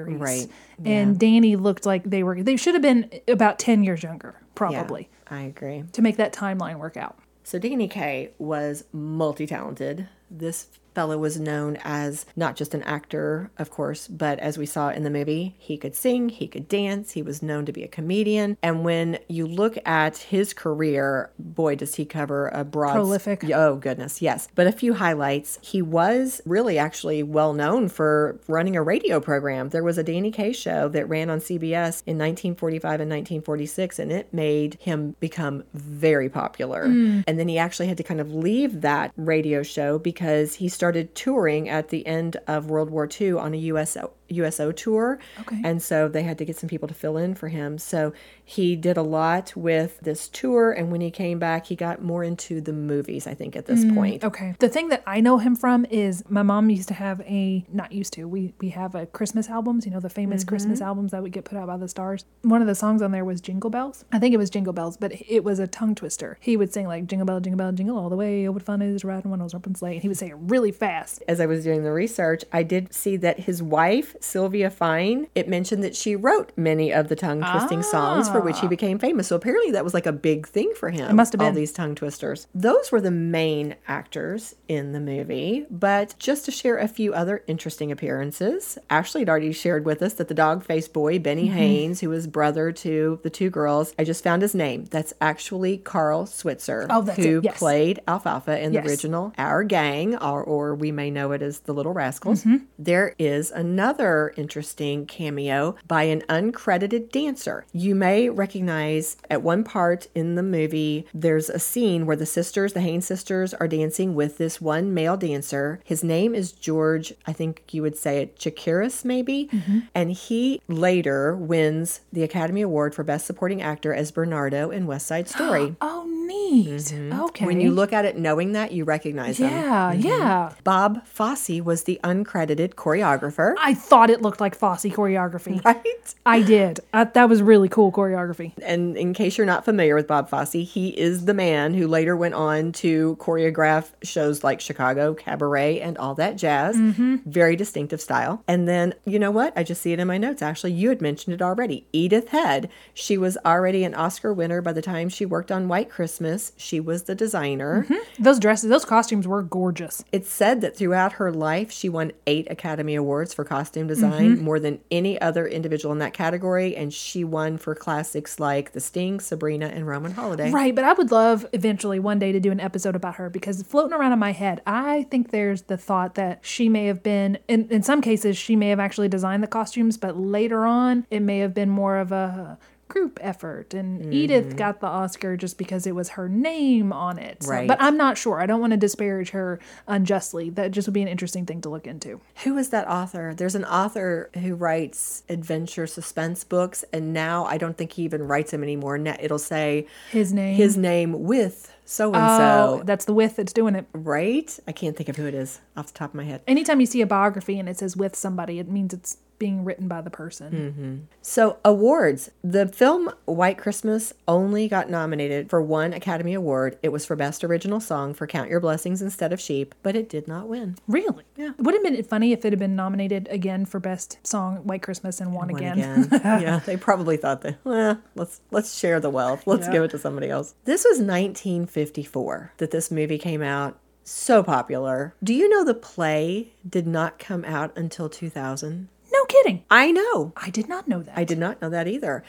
[0.04, 0.86] contemporaries, Right.
[0.86, 2.42] And Danny looked like they were.
[2.42, 5.84] They should have been about ten years younger, Yeah, probably, I agree.
[5.92, 7.18] to make that timeline work out.
[7.44, 10.08] So Danny Kaye was multi-talented.
[10.30, 14.90] This fellow was known as not just an actor, of course, but as we saw
[14.90, 17.88] in the movie, he could sing, he could dance, he was known to be a
[17.88, 18.56] comedian.
[18.62, 23.44] And when you look at his career, boy, does he cover a broad Prolific.
[23.44, 24.48] Oh goodness, yes.
[24.54, 25.58] But a few highlights.
[25.62, 29.70] He was really actually well known for running a radio program.
[29.70, 34.12] There was a Danny Kaye show that ran on CBS in 1945 and 1946, and
[34.12, 36.86] it made him become very popular.
[36.86, 37.24] Mm.
[37.26, 40.81] And then he actually had to kind of leave that radio show because he started
[41.14, 45.18] touring at the end of World War II on a USO USO tour.
[45.40, 45.60] Okay.
[45.64, 47.78] And so they had to get some people to fill in for him.
[47.78, 48.12] So
[48.44, 50.72] he did a lot with this tour.
[50.72, 53.84] And when he came back, he got more into the movies, I think, at this
[53.84, 54.24] mm, point.
[54.24, 54.54] Okay.
[54.58, 57.92] The thing that I know him from is my mom used to have a not
[57.92, 58.26] used to.
[58.26, 60.48] We we have a Christmas albums, you know, the famous mm-hmm.
[60.48, 62.24] Christmas albums that would get put out by the stars.
[62.42, 64.04] One of the songs on there was Jingle Bells.
[64.12, 66.38] I think it was Jingle Bells, but it was a tongue twister.
[66.40, 68.48] He would sing like Jingle Bell, Jingle Bell, Jingle all the way.
[68.48, 69.94] Oh, what fun it is riding one horse open sleigh.
[69.94, 71.22] And he would say it really fast.
[71.28, 75.48] As I was doing the research, I did see that his wife, Sylvia Fine, it
[75.48, 79.28] mentioned that she wrote many of the tongue twisting songs for which he became famous.
[79.28, 81.10] So apparently that was like a big thing for him.
[81.10, 82.46] It must have All these tongue twisters.
[82.54, 85.66] Those were the main actors in the movie.
[85.70, 90.14] But just to share a few other interesting appearances, Ashley had already shared with us
[90.14, 91.56] that the dog faced boy, Benny Mm-hmm.
[91.56, 94.84] Haynes, who was brother to the two girls, I just found his name.
[94.86, 97.58] That's actually Carl Switzer, Oh, who yes.
[97.58, 98.84] played Alfalfa in Yes.
[98.84, 102.40] the original Our Gang, or, or we may know it as the Little Rascals.
[102.44, 102.64] Mm-hmm.
[102.78, 104.01] There is another
[104.36, 107.64] interesting cameo by an uncredited dancer.
[107.72, 112.72] You may recognize at one part in the movie, there's a scene where the sisters,
[112.72, 115.80] the Haynes sisters, are dancing with this one male dancer.
[115.84, 119.48] His name is George, I think you would say it, Chakiris, maybe.
[119.52, 119.80] Mm-hmm.
[119.94, 125.06] And he later wins the Academy Award for Best Supporting Actor as Bernardo in West
[125.06, 125.76] Side Story.
[125.80, 126.92] Oh, Neat.
[126.92, 127.44] Okay.
[127.46, 129.50] When you look at it knowing that, you recognize them.
[129.50, 130.52] yeah, yeah.
[130.64, 133.54] Bob Fosse was the uncredited choreographer.
[133.58, 135.62] I thought it looked like Fosse choreography.
[135.72, 136.14] Right?
[136.24, 136.80] I did.
[136.92, 138.52] I, that was really cool choreography.
[138.62, 142.16] And in case you're not familiar with Bob Fosse, he is the man who later
[142.16, 146.76] went on to choreograph shows like Chicago, Cabaret, and all that jazz.
[146.76, 147.16] Mm-hmm.
[147.26, 148.42] Very distinctive style.
[148.48, 149.52] And then, you know what?
[149.56, 150.42] I just see it in my notes.
[150.42, 151.86] Actually, you had mentioned it already.
[151.92, 152.70] Edith Head.
[152.94, 156.52] She was already an Oscar winner by the time she worked on White Christmas.
[156.56, 157.84] She was the designer.
[157.84, 158.22] Mm-hmm.
[158.22, 160.02] Those dresses, those costumes were gorgeous.
[160.12, 164.44] It's said that throughout her life, she won eight Academy Awards for costume design, mm-hmm.
[164.44, 166.76] more than any other individual in that category.
[166.76, 170.50] And she won for classics like The Sting, Sabrina, and Roman Holiday.
[170.50, 173.62] Right, but I would love eventually one day to do an episode about her because
[173.62, 177.38] floating around in my head, I think there's the thought that she may have been,
[177.48, 181.20] in, in some cases, she may have actually designed the costumes, but later on, it
[181.20, 182.58] may have been more of a
[182.92, 183.72] group effort.
[183.74, 184.12] And Mm-hmm.
[184.12, 187.42] Edith got the Oscar just because it was her name on it.
[187.42, 187.66] So- Right.
[187.68, 188.40] But I'm not sure.
[188.40, 190.50] I don't want to disparage her unjustly.
[190.50, 192.20] That just would be an interesting thing to look into.
[192.44, 193.34] Who is that author?
[193.36, 198.22] There's an author who writes adventure suspense books, and now I don't think he even
[198.22, 198.98] writes them anymore.
[198.98, 200.54] Now it'll say His name.
[200.56, 202.82] his name with so and Oh, so.
[202.84, 203.86] that's the with that's doing it.
[203.92, 204.56] Right?
[204.68, 206.40] I can't think of who it is off the top of my head.
[206.46, 209.88] Anytime you see a biography and it says with somebody, it means it's being written
[209.88, 210.52] by the person.
[210.52, 210.96] Mm-hmm.
[211.20, 212.30] So, awards.
[212.44, 216.78] The film White Christmas only got nominated for one Academy Award.
[216.80, 220.08] It was for Best Original Song for Count Your Blessings Instead of Sheep, but it
[220.08, 220.76] did not win.
[220.86, 221.24] Really?
[221.34, 221.50] Yeah.
[221.58, 225.20] Would have been funny if it had been nominated again for best song White Christmas
[225.20, 226.08] and won Won again.
[226.12, 229.44] yeah, they probably thought that, well, let's let's share the wealth.
[229.44, 230.54] Let's give it to somebody else.
[230.66, 233.76] This was 1954 that this movie came out.
[234.04, 235.14] So popular.
[235.22, 238.88] Do you know the play did not come out until 2000?
[239.12, 239.64] No kidding.
[239.70, 240.32] I know.
[240.36, 241.16] I did not know that.
[241.16, 242.24] I did not know that either.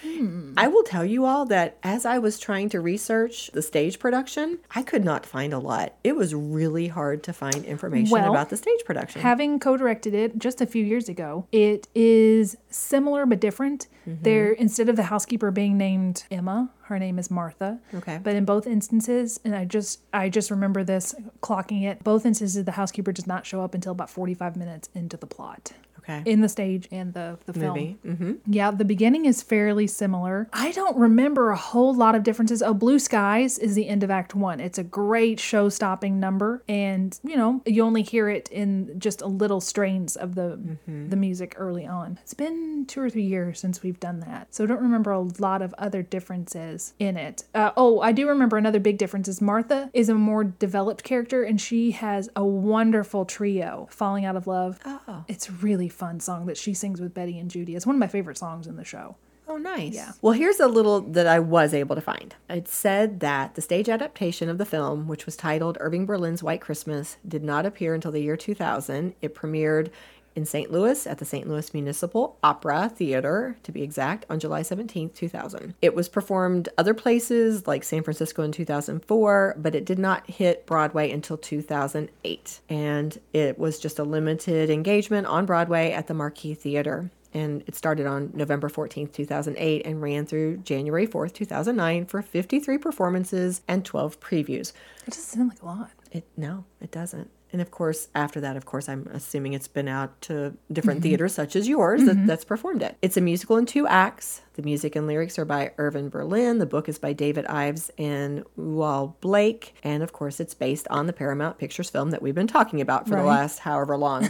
[0.58, 4.60] I will tell you all that as I was trying to research the stage production,
[4.76, 5.94] I could not find a lot.
[6.04, 9.22] It was really hard to find information Well, about the stage production.
[9.22, 13.88] Having co-directed it just a few years ago, it is similar but different.
[14.08, 14.24] Mm-hmm.
[14.24, 17.80] There, instead of the housekeeper being named Emma, her name is Martha.
[17.94, 18.20] Okay.
[18.22, 22.04] But in both instances, and I just I just remember this clocking it.
[22.04, 25.72] Both instances, the housekeeper does not show up until about forty-five minutes into the plot.
[26.04, 26.24] Okay.
[26.26, 27.98] in the stage and the the Movie.
[28.04, 28.16] film.
[28.16, 30.50] hmm Yeah, the beginning is fairly similar.
[30.54, 32.62] I don't remember a whole lot of differences.
[32.62, 34.60] Oh, Blue Skies is the end of Act One.
[34.60, 39.22] It's a great show stopping number, and you know you only hear it in just
[39.22, 42.20] a little strains of the the music early on.
[42.22, 45.22] It's been two or three years since we've done that, so I don't remember a
[45.40, 47.44] lot of other differences in it.
[47.54, 51.44] Uh, oh, I do remember another big difference is Martha is a more developed character,
[51.44, 55.26] and she has a wonderful trio, "Falling Out of Love." Oh.
[55.28, 57.76] It's really fun song that she sings with Betty and Judy.
[57.76, 59.16] It's one of my favorite songs in the show.
[59.48, 59.94] Oh, nice.
[59.94, 60.14] Yeah.
[60.22, 62.34] Well, here's a little that I was able to find.
[62.50, 66.62] It said that the stage adaptation of the film, which was titled Irving Berlin's White
[66.62, 69.16] Christmas, did not appear until the year 2000.
[69.22, 69.90] It premiered
[70.36, 70.72] in St.
[70.72, 71.48] Louis at the St.
[71.48, 75.76] Louis Municipal Opera Theater, to be exact, on July 17, 2000.
[75.82, 80.66] It was performed other places like San Francisco in 2004, but it did not hit
[80.66, 82.60] Broadway until 2008.
[82.70, 87.76] And it was just a limited engagement on Broadway at the Marquis Theater and it
[87.76, 93.84] started on November 14th, 2008, and ran through January 4th, 2009 for 53 performances and
[93.84, 94.72] 12 previews.
[95.08, 95.92] It doesn't sound like a lot.
[96.12, 97.30] It no, it doesn't.
[97.54, 101.34] And of course, after that, of course, I'm assuming it's been out to different theaters
[101.36, 102.98] such as yours that, that's performed it.
[103.02, 104.42] It's a musical in two acts.
[104.56, 106.60] The music and lyrics are by Irving Berlin.
[106.60, 109.76] The book is by David Ives and Paul Blake.
[109.84, 113.08] And of course, it's based on the Paramount Pictures film that we've been talking about
[113.08, 114.28] for the last however long.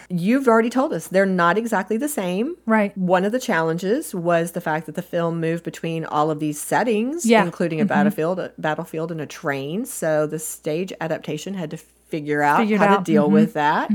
[0.10, 2.56] You've already told us they're not exactly the same.
[2.66, 2.96] Right.
[2.98, 6.60] One of the challenges was the fact that the film moved between all of these
[6.60, 7.40] settings, Yeah.
[7.40, 7.46] Mm-hmm.
[7.48, 9.84] including a battlefield, a battlefield, and a train.
[9.86, 11.78] So the stage adaptation had to
[12.12, 12.90] figure out Figure it how out.
[12.90, 13.04] Mm-hmm.
[13.04, 13.90] to deal with that.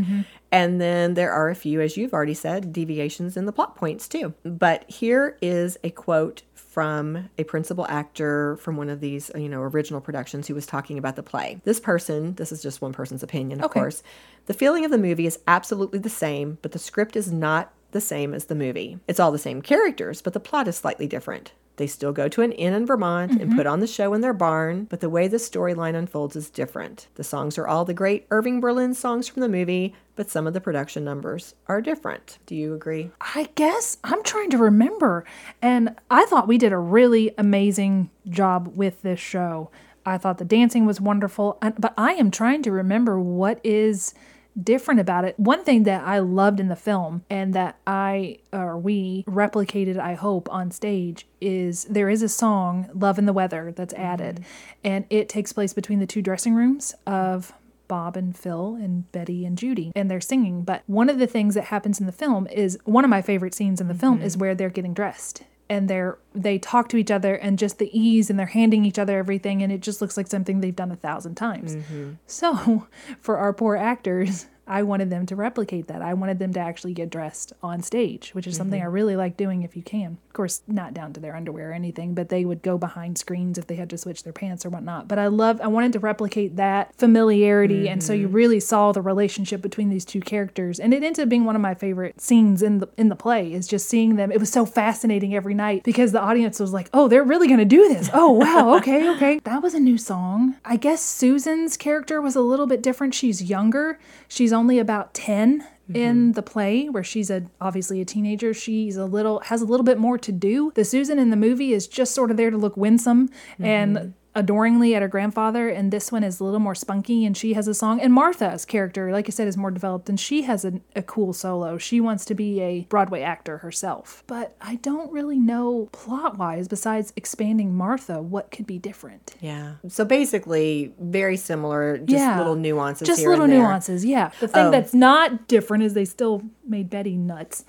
[0.51, 4.07] And then there are a few, as you've already said, deviations in the plot points
[4.07, 4.33] too.
[4.43, 9.61] But here is a quote from a principal actor from one of these, you know,
[9.61, 11.59] original productions who was talking about the play.
[11.65, 13.79] This person, this is just one person's opinion, of Okay.
[13.81, 14.03] course.
[14.45, 18.01] The feeling of the movie is absolutely the same, but the script is not the
[18.01, 18.99] same as the movie.
[19.07, 21.51] It's all the same characters, but the plot is slightly different.
[21.77, 23.55] They still go to an inn in Vermont and mm-hmm.
[23.55, 27.07] put on the show in their barn, but the way the storyline unfolds is different.
[27.15, 30.53] The songs are all the great Irving Berlin songs from the movie, but some of
[30.53, 32.39] the production numbers are different.
[32.47, 33.11] Do you agree?
[33.21, 35.23] I guess I'm trying to remember.
[35.61, 39.69] And I thought we did a really amazing job with this show.
[40.03, 41.59] I thought the dancing was wonderful.
[41.61, 44.15] But I am trying to remember what is
[44.61, 45.39] different about it.
[45.39, 50.15] One thing that I loved in the film and that I or we replicated, I
[50.15, 54.03] hope, on stage is there is a song, Love and the Weather, that's mm-hmm.
[54.03, 54.45] added.
[54.83, 57.53] And it takes place between the two dressing rooms of
[57.87, 60.63] Bob and Phil and Betty and Judy, and they're singing.
[60.63, 63.53] But one of the things that happens in the film is one of my favorite
[63.53, 64.41] scenes in the film is mm-hmm.
[64.41, 68.29] where they're getting dressed and they're they talk to each other and just the ease
[68.29, 70.95] and they're handing each other everything and it just looks like something they've done a
[70.95, 71.75] thousand times.
[71.75, 72.13] Mm-hmm.
[72.25, 72.87] So
[73.19, 76.01] for our poor actors, I wanted them to replicate that.
[76.01, 78.87] I wanted them to actually get dressed on stage, which is something mm-hmm.
[78.87, 80.17] I really like doing if you can.
[80.27, 83.57] Of course, not down to their underwear or anything, but they would go behind screens
[83.57, 85.07] if they had to switch their pants or whatnot.
[85.07, 87.87] But I love, I wanted to replicate that familiarity.
[87.89, 88.35] And so you mm-hmm.
[88.35, 90.79] really saw the relationship between these two characters.
[90.79, 93.53] And it ended up being one of my favorite scenes in the, in the play
[93.53, 94.31] is just seeing them.
[94.31, 97.59] It was so fascinating every night because the audience was like, oh, they're really going
[97.59, 98.09] to do this.
[98.13, 98.67] Oh, wow.
[98.77, 99.09] Okay.
[99.09, 99.39] Okay.
[99.43, 100.55] That was a new song.
[100.63, 103.15] I guess Susan's character was a little bit different.
[103.15, 103.97] She's younger.
[104.27, 106.31] She's only about 10 in mm-hmm.
[106.33, 108.53] the play where she's a obviously a teenager.
[108.53, 110.71] She's a little has a little bit more to do.
[110.75, 113.29] The susan in the movie is just sort of there to look winsome
[113.59, 114.09] and mm-hmm.
[114.37, 117.67] Adoringly at her grandfather and this one is a little more spunky and she has
[117.67, 120.73] a song and martha's character like i said is more developed and she has a,
[120.95, 125.39] a cool solo she wants to be a broadway actor herself but i don't really
[125.39, 129.73] know plot wise besides expanding martha what could be different Yeah.
[129.87, 132.37] So basically, very similar, just Yeah.
[132.37, 133.07] little nuances.
[133.07, 134.71] just little nuances yeah the thing Oh.
[134.71, 137.65] that's not different is they still made betty nuts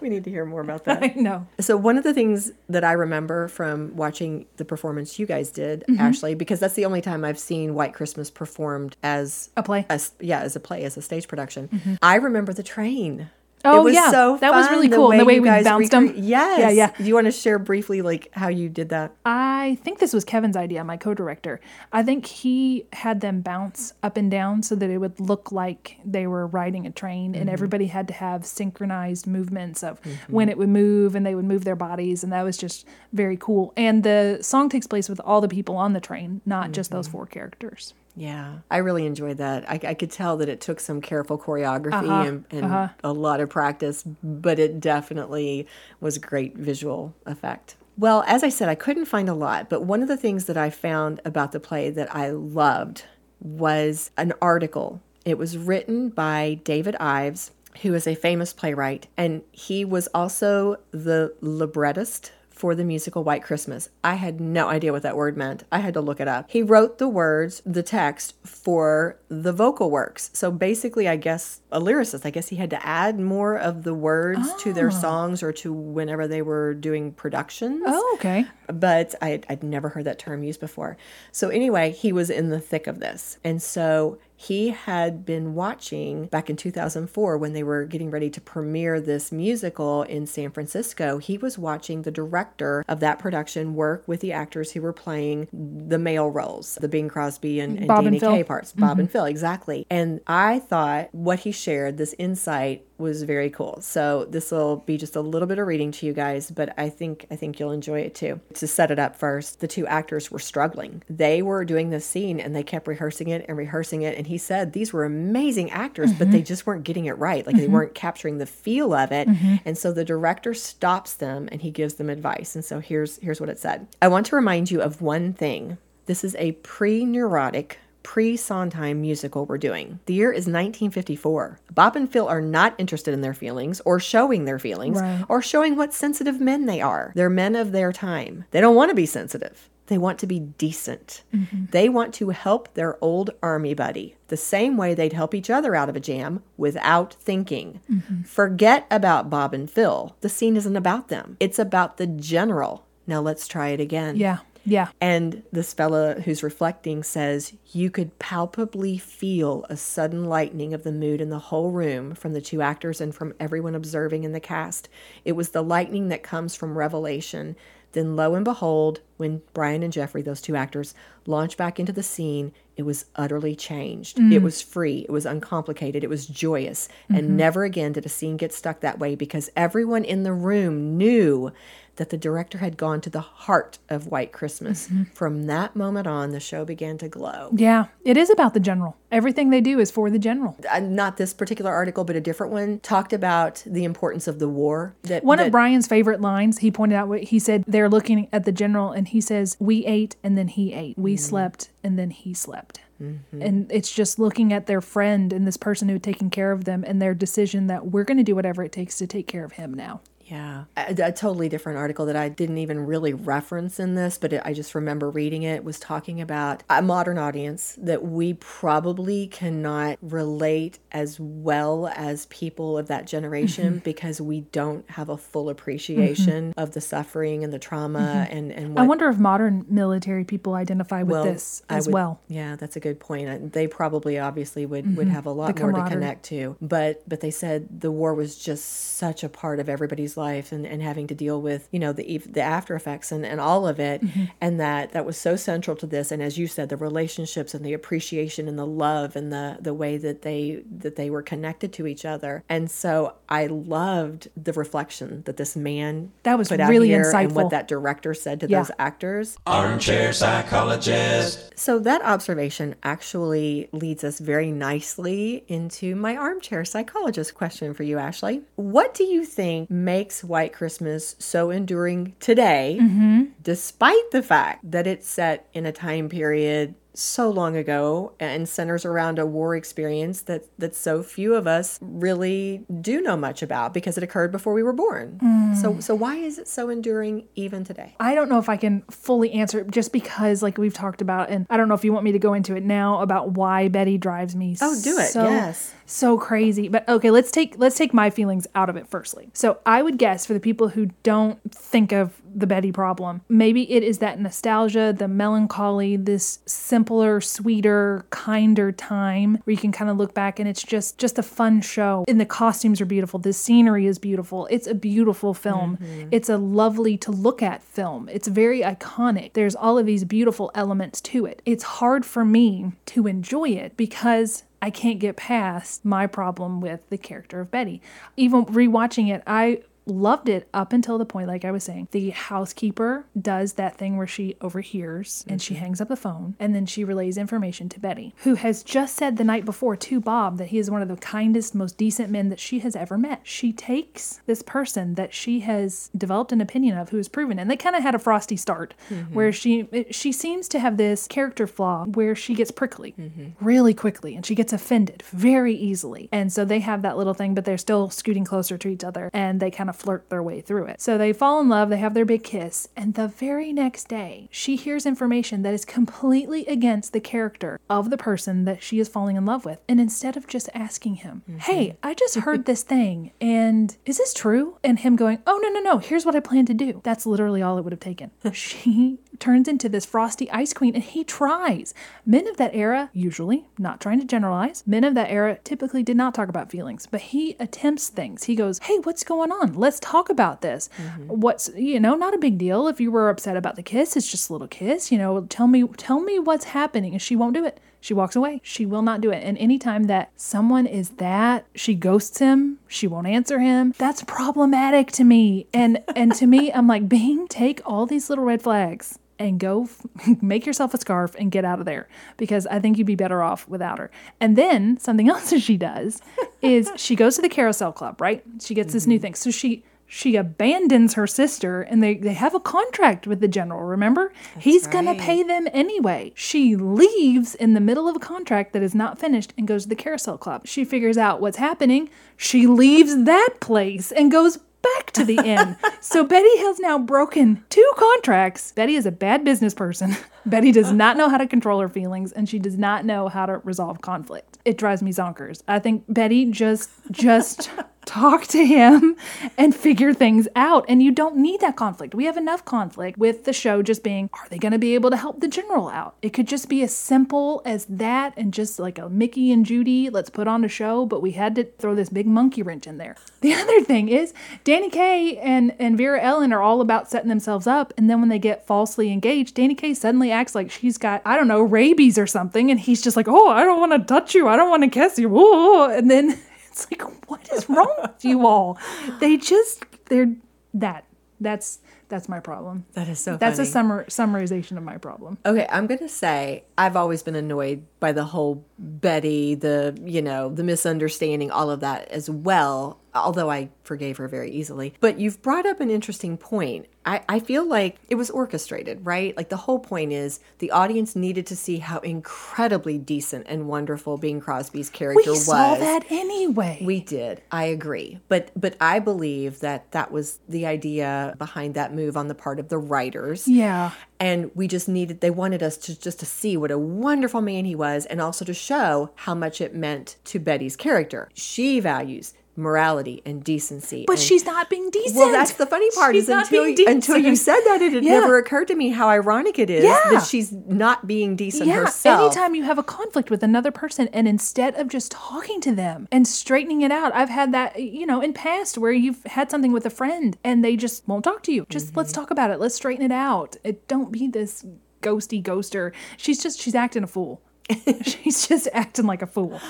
[0.00, 1.02] We need to hear more about that.
[1.02, 5.26] i know So one of the things that I remember from watching the performance you
[5.26, 6.00] guys did, Mm-hmm.
[6.00, 10.12] Ashley, because that's the only time I've seen White Christmas performed as a play as
[10.20, 11.98] yeah, as a play, as a stage production.
[12.02, 13.30] I remember the train.
[13.64, 14.10] Oh, it was yeah.
[14.10, 16.60] so That was really cool, and the way we bounced recre- Yes.
[16.60, 16.92] Yeah, yeah.
[16.96, 19.12] Do you want to share briefly like how you did that?
[19.24, 21.60] I think this was Kevin's idea, my co-director.
[21.92, 25.98] I think he had them bounce up and down so that it would look like
[26.04, 27.52] they were riding a train and mm-hmm.
[27.52, 30.32] everybody had to have synchronized movements of mm-hmm.
[30.32, 33.36] when it would move and they would move their bodies and that was just very
[33.36, 33.72] cool.
[33.76, 37.06] And the song takes place with all the people on the train, not just those
[37.06, 37.18] mm-hmm.
[37.18, 37.94] four characters.
[38.16, 39.68] Yeah, I really enjoyed that.
[39.68, 43.40] I, I could tell that it took some careful choreography Uh-huh, and, and a lot
[43.40, 45.66] of practice, but it definitely
[46.00, 47.76] was a great visual effect.
[47.96, 50.56] Well, as I said, I couldn't find a lot, but one of the things that
[50.56, 53.04] I found about the play that I loved
[53.40, 55.00] was an article.
[55.24, 57.50] It was written by David Ives,
[57.82, 63.42] who is a famous playwright, and he was also the librettist for the musical White
[63.42, 63.88] Christmas.
[64.02, 65.64] I had no idea what that word meant.
[65.72, 66.50] I had to look it up.
[66.50, 70.30] He wrote the words, the text for the vocal works.
[70.32, 73.94] So basically, I guess a lyricist, I guess he had to add more of the
[73.94, 78.46] words to their songs or to whenever they were doing productions Oh, okay.
[78.68, 80.96] but I, I'd never heard that term used before.
[81.32, 83.38] So, anyway, he was in the thick of this.
[83.44, 88.40] And so he had been watching back in 2004 when they were getting ready to
[88.40, 91.18] premiere this musical in San Francisco.
[91.18, 95.48] He was watching the director of that production work with the actors who were playing
[95.52, 98.18] the male roles, the Bing Crosby and, and Danny.
[98.20, 99.86] Kaye parts, Bob and Phil, exactly.
[99.90, 103.78] And I thought what he shared, this insight, was very cool.
[103.80, 106.88] So this will be just a little bit of reading to you guys, but I
[106.88, 108.40] think I think you'll enjoy it too.
[108.54, 111.02] To set it up first, the two actors were struggling.
[111.08, 114.16] They were doing this scene and they kept rehearsing it and rehearsing it.
[114.16, 116.44] And he said these were amazing actors, but they mm-hmm.
[116.44, 117.46] just weren't getting it right.
[117.46, 117.72] Like they mm-hmm.
[117.72, 119.28] weren't capturing the feel of it.
[119.28, 119.56] Mm-hmm.
[119.64, 122.54] And so the director stops them and he gives them advice.
[122.54, 123.88] And so here's here's what it said.
[124.00, 125.78] I want to remind you of one thing.
[126.06, 129.98] This is a pre-neurotic pre Sondheim musical we're doing.
[130.06, 131.58] The year is 1954.
[131.74, 135.24] Bob and Phil are not interested in their feelings or showing their feelings Right.
[135.28, 137.10] or showing what sensitive men they are.
[137.16, 138.44] They're men of their time.
[138.52, 139.68] They don't want to be sensitive.
[139.88, 141.22] They want to be decent.
[141.34, 141.64] Mm-hmm.
[141.72, 145.74] They want to help their old army buddy the same way they'd help each other
[145.74, 147.80] out of a jam without thinking.
[147.90, 148.22] Mm-hmm.
[148.22, 150.16] Forget about Bob and Phil.
[150.22, 152.86] The scene isn't about them, it's about the general.
[153.06, 154.16] Now let's try it again.
[154.16, 154.38] Yeah.
[154.64, 154.88] Yeah.
[155.00, 160.92] And this fella who's reflecting says, You could palpably feel a sudden lightening of the
[160.92, 164.40] mood in the whole room from the two actors and from everyone observing in the
[164.40, 164.88] cast.
[165.24, 167.56] It was the lightning that comes from revelation.
[167.92, 170.94] Then, lo and behold, when Brian and Jeffrey, those two actors,
[171.26, 174.18] launched back into the scene, it was utterly changed.
[174.18, 174.42] It mm.
[174.42, 176.88] was free, it was uncomplicated, it was joyous.
[177.08, 177.36] And mm-hmm.
[177.36, 181.52] never again did a scene get stuck that way because everyone in the room knew
[181.96, 184.88] that the director had gone to the heart of White Christmas.
[184.88, 185.04] Mm-hmm.
[185.04, 187.50] From that moment on, the show began to glow.
[187.54, 188.96] Yeah, it is about the general.
[189.12, 190.56] Everything they do is for the general.
[190.70, 194.48] Uh, not this particular article, but a different one talked about the importance of the
[194.48, 194.94] war.
[195.02, 198.28] That One that- of Brian's favorite lines, he pointed out what he said they're looking
[198.32, 200.98] at the general and he says, We ate and then he ate.
[200.98, 201.18] We mm-hmm.
[201.18, 202.80] slept and then he slept.
[203.02, 203.42] Mm-hmm.
[203.42, 206.64] And it's just looking at their friend and this person who had taken care of
[206.64, 209.44] them and their decision that we're going to do whatever it takes to take care
[209.44, 210.00] of him now.
[210.34, 214.32] Yeah, a, a totally different article that I didn't even really reference in this, but
[214.32, 219.28] it, I just remember reading it was talking about a modern audience that we probably
[219.28, 223.84] cannot relate as well as people of that generation mm-hmm.
[223.84, 225.50] because we don't have a full mm-hmm.
[225.52, 228.36] appreciation of the suffering and the trauma mm-hmm.
[228.36, 231.94] and and what I wonder if modern military people identify with well, this as would-
[231.94, 232.20] well.
[232.26, 233.52] Yeah, that's a good point.
[233.52, 236.56] They probably obviously would would have a lot more to connect to.
[236.60, 238.64] But but they said the war was just
[238.96, 242.18] such a part of everybody's life and, and having to deal with, you know, the
[242.18, 244.24] the after effects and, and all of it mm-hmm.
[244.40, 247.64] and that that was so central to this and as you said the relationships and
[247.64, 251.72] the appreciation and the love and the the way that they that they were connected
[251.74, 252.42] to each other.
[252.48, 257.02] And so I loved the reflection that this man That was put out really here
[257.02, 257.32] and insightful.
[257.32, 258.60] what that director said to Yeah.
[258.60, 259.36] those actors.
[259.46, 261.52] Armchair psychologist.
[261.56, 267.98] So that observation actually leads us very nicely into my armchair psychologist question for you,
[267.98, 268.42] Ashley.
[268.56, 273.24] What do you think makes White Christmas so enduring today, mm-hmm.
[273.42, 278.84] despite the fact that it's set in a time period so long ago and centers
[278.84, 283.74] around a war experience that that so few of us really do know much about
[283.74, 285.18] because it occurred before we were born.
[285.22, 285.56] Mm.
[285.56, 287.94] So so why is it so enduring even today?
[288.00, 291.30] I don't know if I can fully answer it just because, like we've talked about,
[291.30, 293.68] and I don't know if you want me to go into it now about why
[293.68, 294.56] Betty drives me.
[294.60, 295.74] Oh, do it, So, yes.
[295.86, 296.68] So crazy.
[296.68, 299.30] But okay, let's take let's take my feelings out of it firstly.
[299.34, 303.70] So I would guess for the people who don't think of the Betty problem, maybe
[303.70, 309.90] it is that nostalgia, the melancholy, this simpler, sweeter, kinder time where you can kind
[309.90, 312.04] of look back and it's just just a fun show.
[312.08, 313.18] And the costumes are beautiful.
[313.18, 314.46] The scenery is beautiful.
[314.50, 315.76] It's a beautiful film.
[315.76, 316.08] Mm-hmm.
[316.10, 318.08] It's a lovely to look at film.
[318.08, 319.34] It's very iconic.
[319.34, 321.42] There's all of these beautiful elements to it.
[321.44, 326.88] It's hard for me to enjoy it because I can't get past my problem with
[326.88, 327.82] the character of Betty.
[328.16, 331.88] Even rewatching it, I loved it up until the point like I was saying.
[331.90, 335.64] The housekeeper does that thing where she overhears and she mm-hmm.
[335.64, 339.16] hangs up the phone and then she relays information to Betty, who has just said
[339.16, 342.28] the night before to Bob that he is one of the kindest, most decent men
[342.28, 343.20] that she has ever met.
[343.24, 347.50] She takes this person that she has developed an opinion of who is proven and
[347.50, 349.14] they kind of had a frosty start mm-hmm.
[349.14, 353.44] where she she seems to have this character flaw where she gets prickly mm-hmm.
[353.44, 356.08] really quickly and she gets offended very easily.
[356.12, 359.10] And so they have that little thing, but they're still scooting closer to each other
[359.12, 360.80] and they kind of flirt their way through it.
[360.80, 364.28] So they fall in love, they have their big kiss, and the very next day,
[364.30, 368.88] she hears information that is completely against the character of the person that she is
[368.88, 369.60] falling in love with.
[369.68, 371.38] And instead of just asking him, mm-hmm.
[371.38, 374.58] Hey, I just heard this thing, and is this true?
[374.64, 376.80] And him going, Oh, no, no, no, here's what I plan to do.
[376.84, 378.10] That's literally all it would have taken.
[378.32, 381.74] she turns into this frosty ice queen and he tries.
[382.04, 385.96] Men of that era, usually, not trying to generalize, men of that era typically did
[385.96, 388.24] not talk about feelings, but he attempts things.
[388.24, 389.54] He goes, Hey, what's going on?
[389.54, 390.68] Let's talk about this.
[390.78, 391.06] Mm-hmm.
[391.08, 393.96] What's, you know, not a big deal if you were upset about the kiss.
[393.96, 396.92] It's just a little kiss, you know, tell me, tell me what's happening.
[396.92, 397.60] And she won't do it.
[397.84, 398.40] She walks away.
[398.42, 399.22] She will not do it.
[399.22, 403.74] And anytime that someone is that, she ghosts him, she won't answer him.
[403.76, 405.48] That's problematic to me.
[405.52, 409.64] And and to me, I'm like, Bing, take all these little red flags and go
[409.64, 409.82] f-
[410.22, 413.22] make yourself a scarf and get out of there because I think you'd be better
[413.22, 413.90] off without her.
[414.20, 416.00] And then something else that she does
[416.42, 418.22] is she goes to the carousel club, right?
[418.40, 419.02] She gets this new mm-hmm.
[419.02, 419.14] thing.
[419.14, 423.62] So she she abandons her sister and they, they have a contract with the general,
[423.62, 424.12] remember?
[424.38, 426.12] He's going to pay them anyway.
[426.16, 429.68] She leaves in the middle of a contract that is not finished and goes to
[429.68, 430.46] the carousel club.
[430.46, 431.90] She figures out what's happening.
[432.16, 434.38] She leaves that place and goes
[434.76, 435.56] back to the inn.
[435.80, 438.52] so Betty has now broken two contracts.
[438.52, 439.96] Betty is a bad business person.
[440.26, 443.26] Betty does not know how to control her feelings and she does not know how
[443.26, 444.38] to resolve conflict.
[444.44, 445.42] It drives me zonkers.
[445.46, 447.50] I think Betty just just
[447.84, 448.96] talk to him
[449.36, 451.94] and figure things out and you don't need that conflict.
[451.94, 454.90] We have enough conflict with the show just being are they going to be able
[454.90, 455.96] to help the general out?
[456.02, 459.90] It could just be as simple as that and just like a Mickey and Judy,
[459.90, 462.78] let's put on a show, but we had to throw this big monkey wrench in
[462.78, 462.96] there.
[463.20, 464.12] The other thing is
[464.44, 468.08] Danny Kaye and and Vera Ellen are all about setting themselves up and then when
[468.08, 471.98] they get falsely engaged, Danny Kaye suddenly acts like she's got I don't know, rabies
[471.98, 474.28] or something and he's just like, "Oh, I don't want to touch you.
[474.28, 475.70] I don't want to kiss you." Whoa.
[475.70, 476.18] And then
[476.54, 478.58] it's like, what is wrong with you all?
[479.00, 480.14] They just they're
[480.54, 480.84] that
[481.20, 481.58] That's
[481.88, 482.64] that's my problem.
[482.72, 483.68] That is so That's a funny.
[483.68, 485.18] summar summarization of my problem.
[485.26, 490.00] Okay, I'm going to say I've always been annoyed by the whole Betty, the, you
[490.02, 494.74] know, the misunderstanding, all of that as well, although I forgave her very easily.
[494.80, 496.66] But you've brought up an interesting point.
[496.86, 499.16] I, I feel like it was orchestrated, right?
[499.16, 503.96] Like the whole point is the audience needed to see how incredibly decent and wonderful
[503.96, 505.20] Bing Crosby's character We was.
[505.20, 506.60] We saw that anyway.
[506.62, 507.22] We did.
[507.30, 508.00] I agree.
[508.08, 512.38] But but I believe that that was the idea behind that move on the part
[512.38, 513.72] of the writers yeah.
[513.98, 517.44] and we just needed they wanted us to just to see what a wonderful man
[517.44, 521.08] he was and also to show how much it meant to Betty's character.
[521.14, 523.84] She values morality and decency.
[523.86, 524.96] But and- she's not being decent.
[524.96, 527.84] well, that's the funny part She's is until being until you said that it had
[527.84, 528.00] Yeah.
[528.00, 529.78] never occurred to me how ironic it is Yeah.
[529.92, 532.00] that she's not being decent yeah, herself.
[532.14, 535.86] anytime you have a conflict with another person and instead of just talking to them
[535.92, 539.52] and straightening it out, I've had that, you know, in past where you've had something
[539.52, 541.46] with a friend and they just won't talk to you.
[541.48, 542.00] Just let's Mm-hmm.
[542.00, 542.40] talk about it.
[542.40, 543.36] Let's straighten it out.
[543.44, 544.44] It don't be this
[544.82, 545.72] ghosty ghoster.
[545.96, 547.22] She's just she's acting a fool.
[547.84, 549.40] she's just acting like a fool.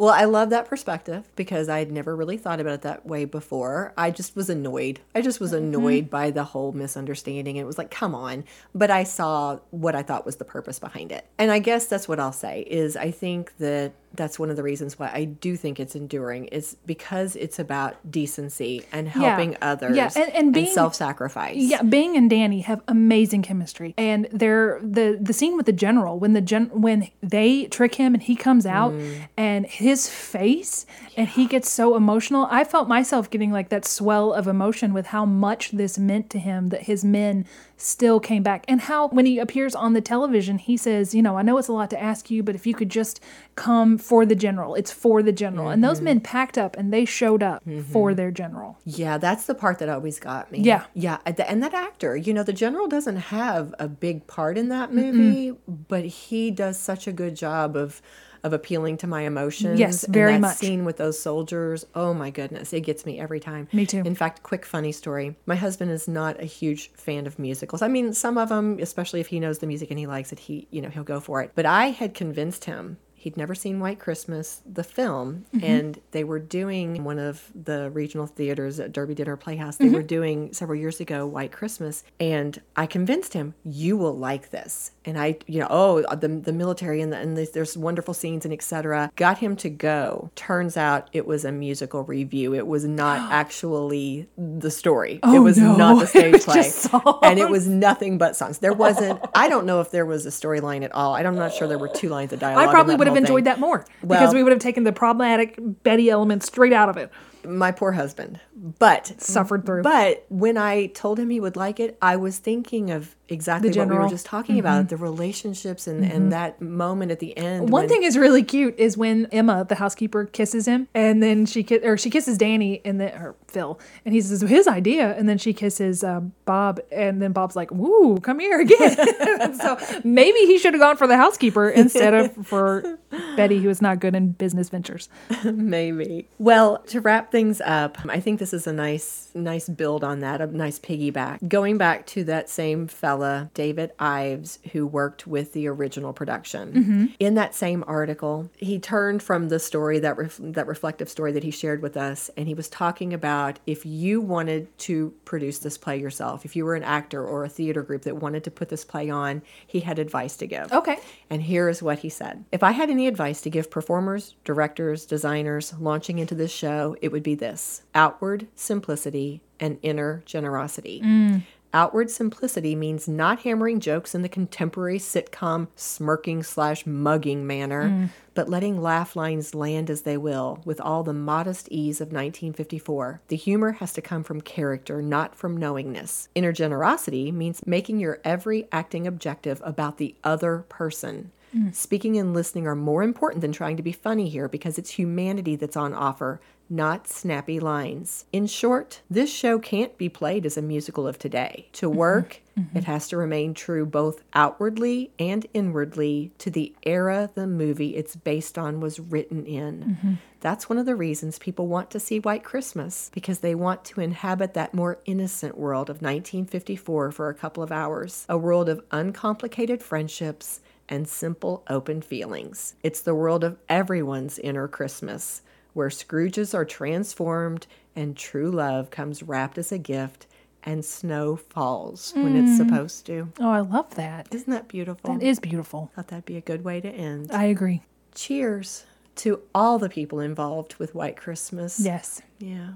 [0.00, 3.26] Well, I love that perspective because I had never really thought about it that way
[3.26, 3.92] before.
[3.98, 4.98] I just was annoyed.
[5.14, 5.74] I just was mm-hmm.
[5.74, 7.56] annoyed by the whole misunderstanding.
[7.56, 8.44] It was like, come on.
[8.74, 11.26] But I saw what I thought was the purpose behind it.
[11.36, 14.62] And I guess that's what I'll say is I think that that's one of the
[14.62, 19.96] reasons why I do think it's enduring is because it's about decency and helping others
[19.96, 21.56] Yeah, and- and being- self-sacrifice.
[21.56, 26.18] Yeah, Bing and Danny have amazing chemistry, and they're the the scene with the general
[26.18, 29.28] when the gen when they trick him and he comes out mm.
[29.36, 32.48] and his face and he gets so emotional.
[32.50, 36.38] I felt myself getting like that swell of emotion with how much this meant to
[36.38, 37.44] him that his men
[37.80, 41.36] still came back and how when he appears on the television he says you know
[41.36, 43.20] i know it's a lot to ask you but if you could just
[43.54, 46.04] come for the general it's for the general and those mm-hmm.
[46.04, 47.80] men packed up and they showed up mm-hmm.
[47.80, 50.60] for their general Yeah, that's the part that always got me.
[50.60, 50.84] Yeah.
[50.94, 51.18] Yeah.
[51.24, 55.56] and that actor, you know, the general doesn't have a big part in that movie,
[55.66, 58.02] but he does such a good job of
[58.42, 59.78] of appealing to my emotions.
[59.78, 60.56] Yes, very that much.
[60.56, 63.68] scene with those soldiers, oh my goodness, it gets me every time.
[63.72, 64.02] Me too.
[64.04, 65.36] In fact, quick funny story.
[65.46, 67.82] My husband is not a huge fan of musicals.
[67.82, 70.38] I mean, some of them, especially if he knows the music and he likes it,
[70.38, 71.52] he, you know, he'll go for it.
[71.54, 75.64] But I had convinced him He'd never seen White Christmas, the film, Mm-hmm.
[75.64, 79.76] and they were doing one of the regional theaters at Derby Dinner Playhouse.
[79.76, 79.94] They Mm-hmm.
[79.94, 84.92] were doing several years ago White Christmas, and I convinced him, "You will like this."
[85.04, 88.44] And I, you know, oh, the the military and, the, and there's, there's wonderful scenes
[88.46, 89.10] and etc.
[89.16, 90.30] Got him to go.
[90.34, 92.54] Turns out it was a musical revue.
[92.54, 95.14] It was not actually the story.
[95.14, 95.76] it Oh, was no.
[95.76, 97.18] not the It stage was play, just songs.
[97.22, 98.58] and it was nothing but songs.
[98.58, 99.20] There wasn't.
[99.34, 101.14] I don't know if there was a storyline at all.
[101.14, 102.68] I'm not sure there were two lines of dialogue.
[102.68, 103.44] I probably would have enjoyed thing.
[103.44, 107.10] that more because we would have taken the problematic Betty element straight out of it.
[107.44, 108.40] my poor husband.
[108.78, 109.82] But Suffered through.
[109.82, 113.78] But when I told him he would like it, I was thinking of exactly The
[113.78, 117.70] what we were just talking about, the relationships and, and that moment at the end.
[117.70, 121.46] One when- thing is really cute is when Emma, the housekeeper, kisses him, and then
[121.46, 125.16] she ki- or she kisses Danny and then or Phil, and he says his idea,
[125.16, 129.78] and then she kisses uh, Bob, and then Bob's like, "Woo, come here again." so
[130.04, 132.98] maybe he should have gone for the housekeeper instead of for
[133.36, 135.08] Betty, who is not good in business ventures.
[135.44, 136.28] Maybe.
[136.38, 140.40] Well, to wrap things up, I think this is a nice, nice build on that,
[140.40, 141.48] a nice piggyback.
[141.48, 146.72] Going back to that same fella, David Ives, who worked with the original production.
[146.72, 147.06] Mm-hmm.
[147.18, 151.44] In that same article, he turned from the story that ref- that reflective story that
[151.44, 155.78] he shared with us, and he was talking about if you wanted to produce this
[155.78, 158.68] play yourself, if you were an actor or a theater group that wanted to put
[158.68, 160.72] this play on, he had advice to give.
[160.72, 160.98] Okay.
[161.28, 165.06] And here is what he said If I had any advice to give performers, directors,
[165.06, 171.00] designers launching into this show, it would be this outward simplicity and inner generosity.
[171.04, 171.42] Mm.
[171.72, 178.08] Outward simplicity means not hammering jokes in the contemporary sitcom smirking slash mugging manner, mm.
[178.34, 183.20] but letting laugh lines land as they will with all the modest ease of 1954.
[183.28, 186.28] The humor has to come from character, not from knowingness.
[186.34, 191.30] Inner generosity means making your every acting objective about the other person.
[191.56, 191.72] Mm.
[191.72, 195.54] Speaking and listening are more important than trying to be funny here because it's humanity
[195.54, 196.40] that's on offer,
[196.70, 198.24] not snappy lines.
[198.32, 201.68] In short, this show can't be played as a musical of today.
[201.72, 201.98] To mm-hmm.
[201.98, 202.78] work, mm-hmm.
[202.78, 208.14] it has to remain true both outwardly and inwardly to the era the movie it's
[208.14, 209.82] based on was written in.
[209.82, 210.14] Mm-hmm.
[210.40, 214.00] That's one of the reasons people want to see White Christmas because they want to
[214.00, 218.82] inhabit that more innocent world of 1954 for a couple of hours, a world of
[218.90, 222.74] uncomplicated friendships and simple open feelings.
[222.82, 225.42] It's the world of everyone's inner Christmas,
[225.72, 230.26] where Scrooges are transformed and true love comes wrapped as a gift
[230.62, 232.56] and snow falls when it's mm.
[232.56, 233.32] supposed to.
[233.40, 234.28] Oh, I love that.
[234.34, 235.14] Isn't that beautiful?
[235.14, 235.90] That is beautiful.
[235.94, 237.30] Thought that'd be a good way to end.
[237.32, 237.82] I agree.
[238.14, 238.84] Cheers
[239.16, 241.80] to all the people involved with White Christmas.
[241.80, 242.22] Yes.
[242.38, 242.72] Yeah.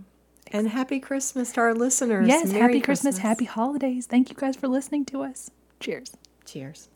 [0.53, 2.29] And happy Christmas to our listeners.
[2.29, 2.49] Yes.
[2.49, 3.19] Merry happy Christmas.
[3.19, 4.07] Happy holidays.
[4.07, 5.51] Thank you guys for listening to us.
[5.81, 6.17] Cheers.
[6.45, 6.89] Cheers.